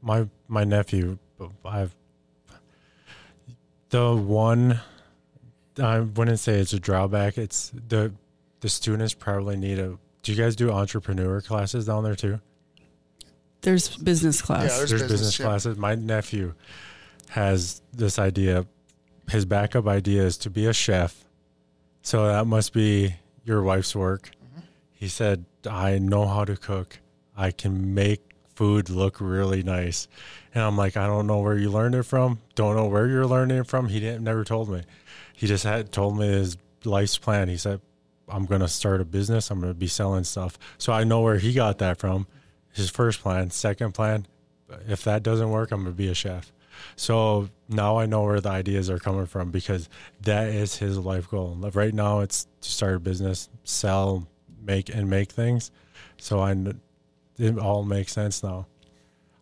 [0.00, 1.18] my my nephew,
[1.64, 1.94] I've
[3.90, 4.80] the one
[5.82, 7.38] I wouldn't say it's a drawback.
[7.38, 8.12] It's the
[8.60, 9.98] the students probably need a.
[10.22, 12.40] Do you guys do entrepreneur classes down there too?
[13.62, 14.70] There's business class.
[14.70, 15.46] Yeah, There's There's, business, business, yeah.
[15.46, 15.76] classes.
[15.76, 16.54] My nephew
[17.30, 18.66] has this idea.
[19.28, 21.24] His backup idea is to be a chef.
[22.02, 24.30] So that must be your wife's work.
[24.30, 24.60] Mm-hmm.
[24.90, 26.98] He said, I know how to cook.
[27.36, 28.20] I can make
[28.54, 30.08] food look really nice.
[30.54, 32.40] And I'm like, I don't know where you learned it from.
[32.54, 33.88] Don't know where you're learning it from.
[33.88, 34.82] He didn't never told me.
[35.34, 37.48] He just had told me his life's plan.
[37.48, 37.80] He said,
[38.28, 39.50] I'm gonna start a business.
[39.50, 40.58] I'm gonna be selling stuff.
[40.78, 42.26] So I know where he got that from.
[42.72, 43.50] His first plan.
[43.50, 44.26] Second plan,
[44.88, 46.52] if that doesn't work, I'm gonna be a chef.
[46.96, 49.88] So now I know where the ideas are coming from because
[50.22, 51.56] that is his life goal.
[51.74, 54.26] Right now, it's to start a business, sell,
[54.64, 55.70] make, and make things.
[56.18, 56.54] So I,
[57.38, 58.66] it all makes sense now.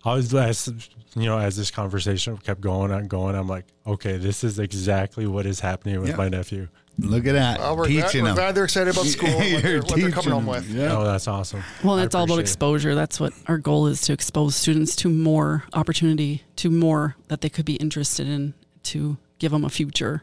[0.04, 0.72] I was as
[1.14, 5.26] you know, as this conversation kept going and going, I'm like, okay, this is exactly
[5.26, 6.16] what is happening with Yeah.
[6.16, 6.68] my nephew.
[7.00, 7.58] Look at that.
[7.58, 8.36] Well, we're, glad, teaching we're them.
[8.36, 10.70] glad they're excited about school, and what, they're, You're what they're coming teaching home with.
[10.70, 10.96] Yeah.
[10.96, 11.62] Oh, that's awesome.
[11.82, 12.42] Well, and I it's all about appreciate it.
[12.50, 12.94] exposure.
[12.94, 17.48] That's what our goal is to expose students to more opportunity, to more that they
[17.48, 20.22] could be interested in, to give them a future.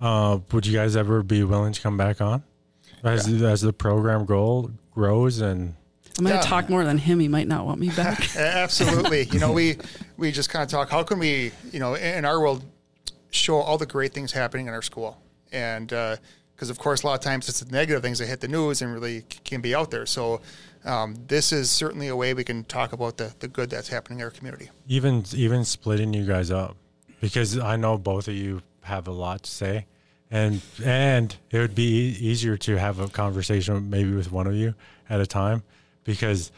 [0.00, 2.42] Uh, would you guys ever be willing to come back on
[3.02, 5.74] as as the program grow, grows and
[6.18, 6.48] I'm going to Yeah.
[6.48, 7.20] talk more than him.
[7.20, 8.36] He might not want me back.
[8.36, 9.24] Absolutely.
[9.32, 9.76] you know, we
[10.16, 10.90] we just kind of talk.
[10.90, 12.64] How can we, you know, in our world,
[13.30, 15.18] show all the great things happening in our school,
[15.52, 18.48] and because of course a lot of times it's the negative things that hit the
[18.48, 20.06] news and really can be out there.
[20.06, 20.40] So
[20.84, 24.20] um, this is certainly a way we can talk about the the good that's happening
[24.20, 24.70] in our community.
[24.88, 26.76] even even splitting you guys up
[27.20, 29.86] because I know both of you have a lot to say
[30.30, 34.74] and and it would be easier to have a conversation maybe with one of you
[35.08, 35.62] at a time
[36.04, 36.50] because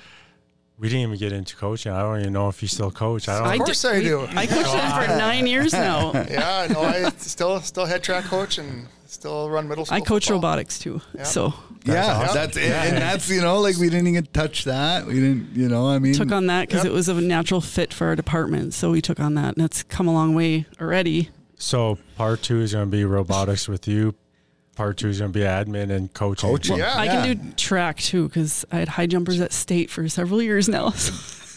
[0.78, 1.92] we didn't even get into coaching.
[1.92, 3.28] I don't even know if you still coach.
[3.28, 3.48] I don't.
[3.48, 4.26] I Of course I do.
[4.30, 6.12] I coached him for nine years now.
[6.12, 9.96] Yeah, no, I still still head track coach and still run middle school.
[9.96, 10.36] I coach football.
[10.38, 11.00] robotics too.
[11.24, 11.52] So
[11.84, 12.34] yeah, awesome.
[12.34, 15.06] that's and, and that's you know like we didn't even touch that.
[15.06, 15.88] We didn't, you know.
[15.88, 16.92] I mean, took on that because Yep.
[16.92, 18.74] it was a natural fit for our department.
[18.74, 21.30] So we took on that, and it's come a long way already.
[21.56, 24.14] so part two is going to be robotics with you.
[24.78, 26.48] Part two is going to be admin and coaching.
[26.48, 26.76] Coaching.
[26.78, 26.96] Yeah.
[26.96, 30.68] I can do track too because I had high jumpers at state for several years
[30.68, 30.92] now.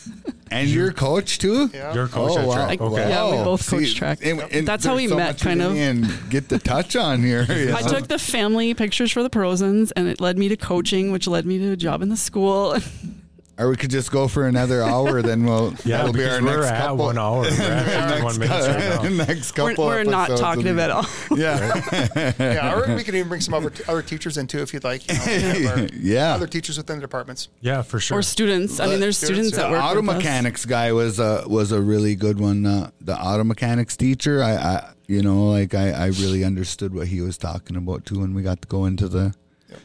[0.01, 1.69] So and you're coach too.
[1.71, 1.93] Yeah.
[1.93, 2.81] You're a coach oh, at track.
[2.81, 3.09] I- Okay.
[3.09, 4.17] yeah, we oh, both coach track.
[4.17, 5.73] That's how we so met, much kind of.
[5.73, 7.43] didn't get the touch on here.
[7.43, 11.11] you I took the family pictures for the Prosens, and it led me to coaching,
[11.11, 12.75] which led me to a job in the school.
[13.61, 15.21] or we could just go for another hour.
[15.21, 17.05] Then we'll Yeah, that'll be because our we're next at couple.
[17.05, 17.41] one hour.
[17.41, 19.25] We're at 51 minutes right now.
[19.25, 19.85] next we're couple.
[19.85, 21.05] we're not episodes talkative be- at all.
[21.37, 24.83] Yeah, Yeah, or we can even bring some other, other teachers in too if you'd
[24.83, 25.07] like.
[25.09, 26.33] You know, we yeah.
[26.33, 27.49] Other teachers within the departments.
[27.61, 28.17] Yeah, for sure.
[28.17, 28.79] Or students.
[28.79, 29.63] I mean, there's Students, students yeah.
[29.63, 30.15] that The work auto with us.
[30.17, 32.65] mechanics guy was a was a really good one.
[32.65, 37.07] Uh, the auto mechanics teacher, I, I you know, like I, I really understood what
[37.07, 39.33] he was talking about too when we got to go into the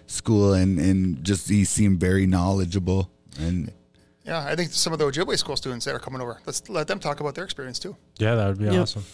[0.07, 3.71] school and and just he seemed very knowledgeable and
[4.25, 6.41] Yeah, I think some of the Ojibwe school students that are coming over.
[6.47, 7.97] Let's let them talk about their experience too.
[8.19, 8.83] yeah, that would be Yep.
[8.83, 9.05] awesome.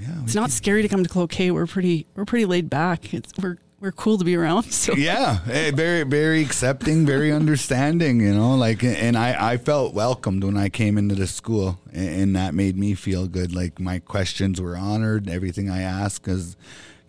[0.00, 1.50] yeah, It's not scary to come to Cloquet.
[1.50, 3.12] We're pretty we're pretty laid back.
[3.14, 4.64] It's we're we're cool to be around.
[4.72, 9.92] So yeah eh, very very accepting very understanding you know like and i i felt
[9.94, 13.80] welcomed when i came into the school and, and that made me feel good like
[13.80, 16.56] my questions were honored everything i asked because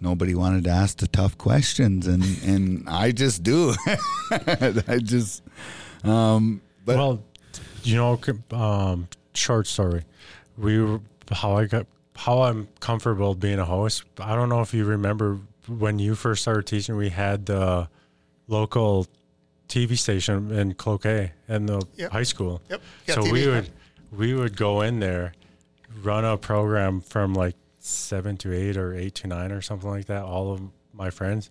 [0.03, 3.73] nobody wanted to ask the tough questions and and i just do
[4.31, 5.41] i just
[6.03, 7.23] um but well,
[7.83, 8.19] you know,
[8.51, 10.03] um, short story.
[10.57, 10.99] We were,
[11.31, 14.03] how I got how I'm comfortable being a host.
[14.19, 16.95] I don't know if you remember when you first started teaching.
[16.95, 17.87] We had the
[18.47, 19.07] local
[19.67, 22.11] TV station in Cloquet and the Yep.
[22.11, 22.61] high school.
[22.69, 22.81] Yep.
[23.07, 23.49] Yeah, so TV, we yeah.
[23.51, 23.69] would
[24.11, 25.33] we would go in there,
[26.03, 30.05] run a program from like seven to eight or eight to nine or something like
[30.05, 30.23] that.
[30.23, 30.61] All of
[30.93, 31.49] my friends,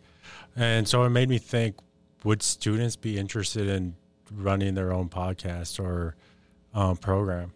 [0.56, 1.76] and so it made me think:
[2.24, 3.94] Would students be interested in
[4.32, 6.16] running their own podcast or
[6.74, 7.52] um, program?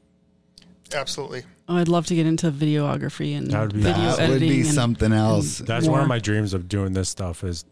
[0.94, 1.42] Absolutely.
[1.68, 4.16] Oh, I'd love to get into videography and That would be video awesome.
[4.18, 4.48] that would editing.
[4.50, 7.64] be and- something else That's one of my dreams of doing this stuff is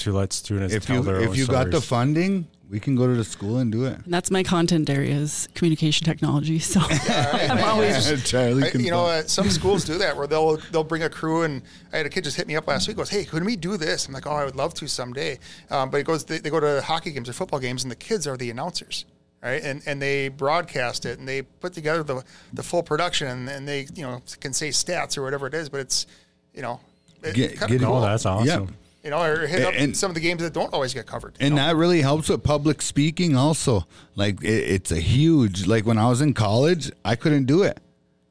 [0.00, 2.94] to let students if tell you their if own you got the funding we can
[2.94, 6.60] go to the school and do it And that's my content area is communication technology.
[6.60, 10.84] So I'm always Charlie I, you know, uh, some schools do that where they'll they'll
[10.84, 12.96] bring a crew, and I had a kid just hit me up last week.
[12.96, 14.06] Goes, hey, couldn't we do this?
[14.06, 15.40] I'm like, oh, I would love to someday.
[15.70, 17.96] Um, but it goes, they, they go to hockey games or football games, and the
[17.96, 19.04] kids are the announcers,
[19.42, 19.60] right?
[19.60, 22.22] And and they broadcast it, and they put together the
[22.52, 25.68] the full production, and, and they you know can say stats or whatever it is,
[25.68, 26.06] but it's
[26.54, 26.78] you know,
[27.24, 28.00] it, Get- kinda get cool.
[28.00, 28.46] that's awesome.
[28.68, 28.74] Yeah.
[29.02, 31.34] You know, or hit up And- some of the games that don't always get covered.
[31.40, 31.62] and know?
[31.66, 36.06] that really helps with public speaking also like it, it's a huge like when i
[36.06, 37.80] was in college i couldn't do it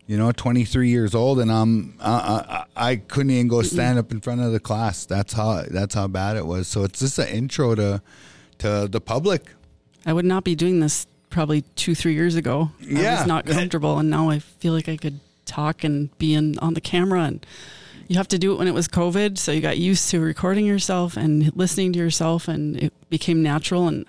[0.05, 4.11] you know, 23 years old, and I'm uh, I, I couldn't even go stand up
[4.11, 5.05] in front of the class.
[5.05, 6.67] That's how that's how bad it was.
[6.67, 8.01] So it's just an intro to
[8.57, 9.53] to the public.
[10.07, 12.71] I would not be doing this probably two, three years ago.
[12.81, 13.17] I Yeah.
[13.19, 16.73] was not comfortable, and now I feel like I could talk and be in on
[16.73, 17.25] the camera.
[17.25, 17.45] And
[18.09, 20.65] you have to do it when it was COVID, so you got used to recording
[20.65, 23.87] yourself and listening to yourself, and it became natural.
[23.87, 24.05] And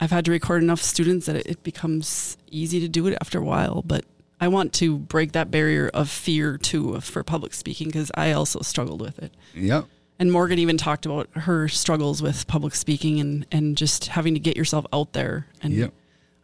[0.00, 3.44] I've had to record enough students that it, becomes easy to do it after a
[3.44, 3.82] while.
[3.82, 4.06] But
[4.40, 8.60] I want to break that barrier of fear too for public speaking because I also
[8.60, 9.34] struggled with it.
[9.54, 9.88] Yep.
[10.18, 14.40] And Morgan even talked about her struggles with public speaking and, and just having to
[14.40, 15.48] get yourself out there.
[15.60, 15.92] And Yep.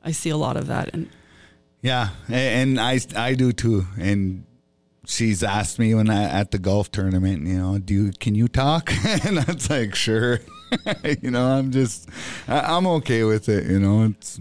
[0.04, 0.90] I see a lot of that.
[0.92, 1.08] And
[1.80, 3.86] Yeah, and I I do too.
[3.98, 4.44] And
[5.10, 8.48] she's asked me when I at the golf tournament, you know, do you, can you
[8.48, 8.92] talk?
[9.24, 10.40] and that's like sure.
[11.20, 12.08] you know, I'm just
[12.46, 13.66] I, I'm okay with it.
[13.66, 14.38] You know, it's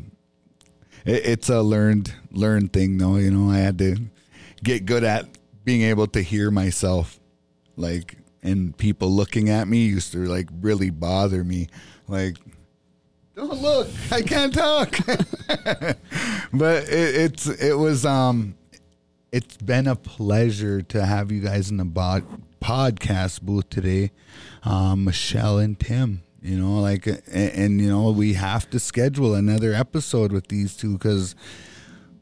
[1.05, 3.15] it, it's a learned learned thing though.
[3.15, 3.97] You know, I had to
[4.63, 5.27] get good at
[5.63, 7.19] being able to hear myself,
[7.75, 11.67] like and people looking at me used to like really bother me,
[12.07, 12.37] like.
[13.35, 13.87] Don't look!
[14.11, 14.97] I can't talk.
[16.51, 18.53] but it, it's it was um
[19.31, 22.25] it's been a pleasure to have you guys in the bod-
[22.61, 24.11] podcast booth today.
[24.63, 29.35] Um michelle and tim you know like and, and you know we have to schedule
[29.35, 31.35] another episode with these two because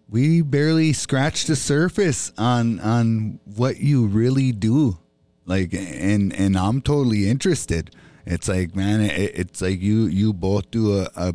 [0.10, 4.98] we barely scratched the surface on on what you really do.
[5.46, 7.92] Like and and i'm totally interested.
[8.26, 11.34] It's like man it, it's like you you both do a, a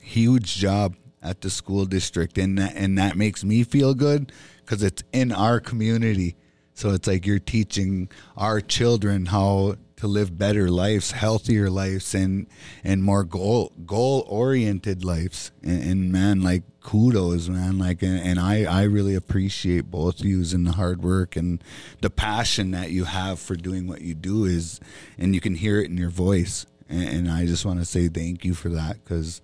[0.00, 4.32] huge job at the school district and that, and that makes me feel good
[4.68, 6.36] because it's in our community.
[6.74, 12.46] So it's like you're teaching our children how to live better lives healthier lives and
[12.84, 15.52] and more goal goal oriented lives.
[15.62, 17.78] And, and man like kudos man.
[17.78, 21.64] Like and, and i i really appreciate both of you and the hard work and
[22.02, 24.80] the passion that you have for doing what you do is
[25.16, 26.66] and you can hear it in your voice.
[26.90, 29.40] And, and i just want to say thank you for that because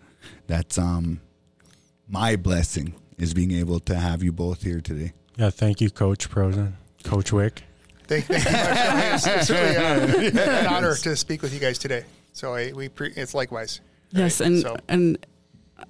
[0.46, 1.22] that's um
[2.06, 5.12] my blessing is being able to have you both here today.
[5.36, 7.62] Yeah, thank you, Coach Prosen, Coach Wick.
[8.06, 9.26] Thank, thank you much.
[9.26, 9.76] it's certainly
[10.40, 12.04] uh, an honor to speak with you guys today.
[12.32, 13.80] So I, we pre- it's likewise.
[14.10, 15.26] yes, Right, and so- and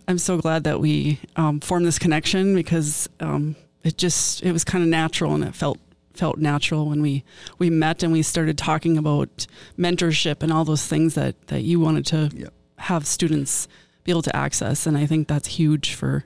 [0.08, 4.64] I'm so glad that we um, formed this connection because um, it just it was
[4.64, 5.78] kind of natural and it felt
[6.14, 7.24] felt natural when we
[7.58, 9.46] we met and we started talking about
[9.76, 12.52] mentorship and all those things that that you wanted to Yep.
[12.78, 13.66] have students
[14.04, 16.24] be able to access and I think that's huge for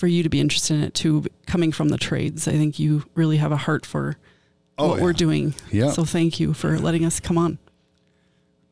[0.00, 3.04] for you to be interested in it too coming from the trades I think you
[3.14, 4.16] really have a heart for
[4.78, 5.90] Oh, what we're doing Yeah.
[5.90, 7.58] so thank you for letting us come on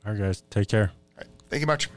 [0.06, 0.90] All right, guys, take care.
[0.90, 1.90] All right, thank you much.